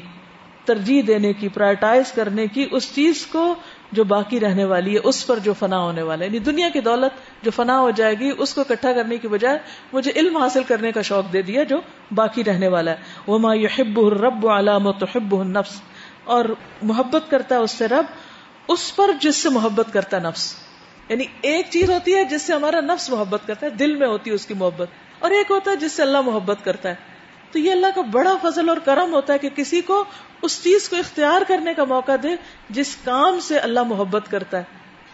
[0.65, 3.55] ترجیح دینے کی پرائٹائز کرنے کی اس چیز کو
[3.93, 6.81] جو باقی رہنے والی ہے، اس پر جو فنا ہونے والا ہے۔ یعنی دنیا کی
[6.81, 9.59] دولت جو فنا ہو جائے گی، اس کو اکٹھا کرنے کی بجائے
[9.93, 11.81] مجھے علم حاصل کرنے کا شوق دے دیا جو
[12.15, 12.97] باقی رہنے والا ہے۔
[13.27, 15.81] وہ ما یحب رب علام و تحب النفس۔
[16.25, 16.45] اور
[16.83, 18.05] محبت کرتا ہے اس سے رب،
[18.69, 20.55] اس پر جس سے محبت کرتا ہے نفس۔
[21.09, 24.31] یعنی ایک چیز ہوتی ہے جس سے ہمارا نفس محبت کرتا ہے، دل میں ہوتی
[24.31, 27.16] ہے اس کی محبت۔ اور ایک ہوتا ہے جس سے اللہ محبت کرتا ہے۔
[27.57, 30.05] تو یہ اللہ کا بڑا فضل اور کرم ہوتا ہے کہ کسی کو
[30.43, 32.29] اس چیز کو اختیار کرنے کا موقع دے
[32.71, 34.63] جس کام سے اللہ محبت کرتا ہے۔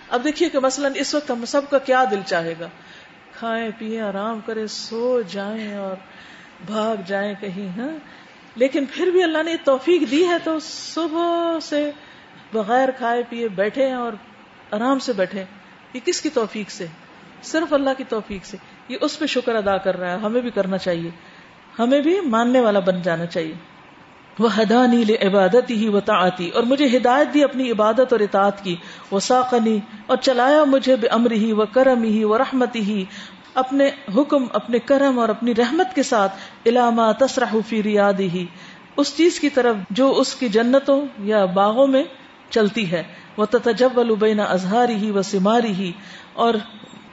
[0.08, 2.68] اب دیکھیے کہ مثلا اس وقت ہم سب کا کیا دل چاہے گا۔
[3.38, 5.96] کھائیں، پیئیں، آرام کریں، سو جائیں اور
[6.66, 7.96] بھاگ جائیں کہیں ہاں۔
[8.56, 11.90] لیکن پھر بھی اللہ نے توفیق دی ہے تو صبح سے
[12.52, 14.12] بغیر کھائے پیے بیٹھے ہیں اور
[14.70, 15.44] آرام سے بیٹھے
[15.92, 16.86] یہ کس کی توفیق سے؟
[17.42, 18.56] صرف اللہ کی توفیق سے۔
[18.88, 21.10] یہ اس پہ شکر ادا کر رہا ہے۔ ہمیں بھی کرنا چاہیے۔
[21.78, 23.54] ہمیں بھی ماننے والا بن جانا چاہیے۔
[24.38, 28.76] وہ ہدانی عبادت ہی و تعتی اور مجھے ہدایت دی اپنی عبادت اور اطاعت کی۔
[29.10, 33.04] وہ ساقنی اور چلایا مجھے بے امر ہی و کرم ہی و رحمتی ہی
[33.54, 36.32] اپنے حکم، اپنے کرم اور اپنی رحمت کے ساتھ
[36.66, 38.46] علامہ تصرح فی ریادی ہی
[38.96, 42.04] اس چیز کی طرف جو اس کی جنتوں یا باغوں میں
[42.50, 43.02] چلتی ہے۔
[43.36, 45.92] وہ تتجول بین اظہاری ہی و سماری ہی
[46.32, 46.54] اور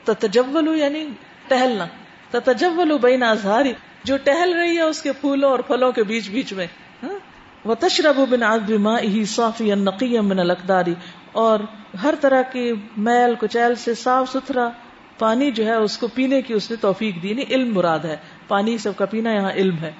[0.03, 1.05] تتجول یعنی
[1.47, 1.85] ٹہلنا۔
[2.31, 3.73] تتجول بین اظہاری
[4.03, 6.67] جو ٹہل رہی ہے اس کے پھولوں اور پھلوں کے بیچ بیچ میں
[7.03, 7.19] ہاں؟
[7.65, 10.93] وہ تشرب بن آدمی ماں ہی صافی نقی من القداری
[11.31, 11.59] اور
[12.03, 14.69] ہر طرح کی میل، کچیل سے صاف ستھرا
[15.19, 18.17] پانی جو ہے، اس کو پینے کی اس نے توفیق دی۔ نہیں علم مراد ہے۔
[18.47, 19.91] پانی سب کا پینا یہاں علم ہے۔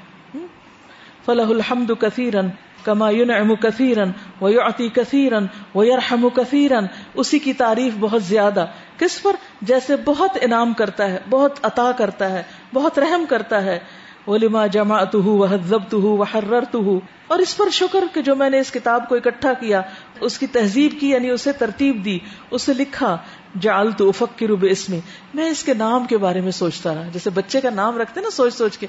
[1.26, 2.47] فلاح الحمد کثیرن
[2.84, 4.04] کما ينعم كثيرا
[4.41, 5.39] ويعطي كثيرا
[5.76, 6.80] ويرحم كثيرا۔
[7.14, 8.66] اسی کی تعریف بہت زیادہ۔
[8.97, 12.43] کس پر؟ جیسے بہت انعام کرتا ہے، بہت عطا کرتا ہے۔
[12.74, 13.80] بہت رحم کرتا ہے۔
[14.28, 14.65] ولما
[15.26, 16.97] وہ حد وحررته۔
[17.28, 19.82] اور اس پر شکر کہ جو میں نے اس کتاب کو اکٹھا کیا،
[20.20, 22.20] اس کی تہذیب کی یعنی اسے ترتیب دی،
[22.51, 23.17] اسے لکھا۔
[23.59, 24.01] جعلت
[24.72, 24.99] اس میں
[25.34, 28.30] میں اس کے نام کے بارے میں سوچتا رہا۔ جیسے بچے کا نام رکھتے نا
[28.30, 28.88] سوچ سوچ کے۔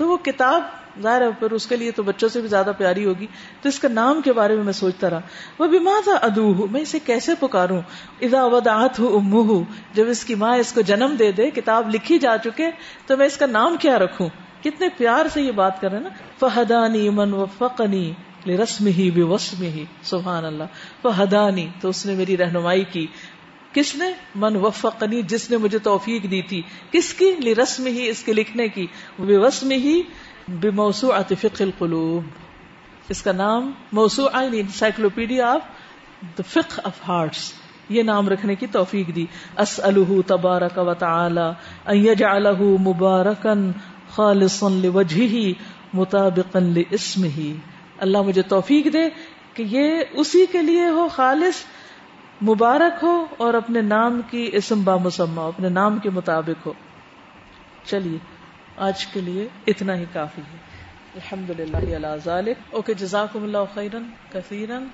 [0.00, 0.62] تو وہ کتاب
[1.02, 3.26] ظاہر ہے پھر اس کے لیے تو بچوں سے بھی زیادہ پیاری ہوگی۔
[3.62, 5.20] تو اس کا نام کے بارے میں میں سوچتا رہا۔
[5.58, 7.80] وہ بیمار تھا ادو ہوں میں اسے کیسے پکاروں؟
[8.20, 11.94] ادا وداعت ہوں امو ہوں جب اس کی ماں اس کو جنم دے دے، کتاب
[11.94, 12.70] لکھی جا چکے،
[13.06, 14.28] تو میں اس کا نام کیا رکھوں؟
[14.62, 16.08] کتنے پیار سے یہ بات کر رہے نا۔
[16.40, 18.12] فہدانی من و فقنی
[18.46, 20.64] رسم ہی بے وسم ہی سبحان اللہ۔
[21.02, 23.06] فہدانی تو اس نے میری رہنمائی کی۔
[23.72, 28.08] کس نے؟ من وفقنی، جس نے مجھے توفیق دی تھی۔ کس کی؟ لی رسم ہی
[28.08, 28.86] اس کے لکھنے کی۔
[29.18, 30.02] بے وسم ہی
[30.48, 32.22] بے موسو فقہ القلوب۔
[33.08, 35.60] اس کا نام موسو یعنی encyclopaedia of
[36.38, 37.52] the of hearts.
[37.88, 39.26] یہ نام رکھنے کی توفیق دی۔
[39.58, 41.48] اس الح تبارک و تعالی
[41.86, 43.70] ان یجعلہ مبارکن
[44.10, 45.52] خالصا لوجهه
[45.94, 47.52] مطابقا لاسمه
[47.98, 49.08] اللہ مجھے توفیق دے
[49.54, 51.64] کہ یہ اسی کے لیے ہو خالص
[52.42, 54.94] مبارک ہو اور اپنے نام کی اسم با
[55.36, 56.72] اپنے نام کے مطابق ہو۔
[57.84, 58.18] چلیے،
[58.76, 60.56] آج کے لیے اتنا ہی کافی ہے۔
[61.14, 64.84] الحمد للہ اللہ ذالک۔ اوکے، جزاکم اللہ خیرن، کثیرن۔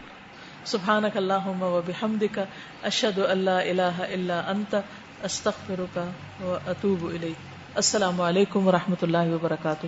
[0.64, 2.38] سبحانک اللہم و بحمدک،
[2.82, 4.74] اشہد اللہ الہ الا انت،
[5.22, 5.98] استغفرک
[6.40, 9.86] و اتوب الیک۔ السلام علیکم و رحمۃ اللہ وبرکاتہ۔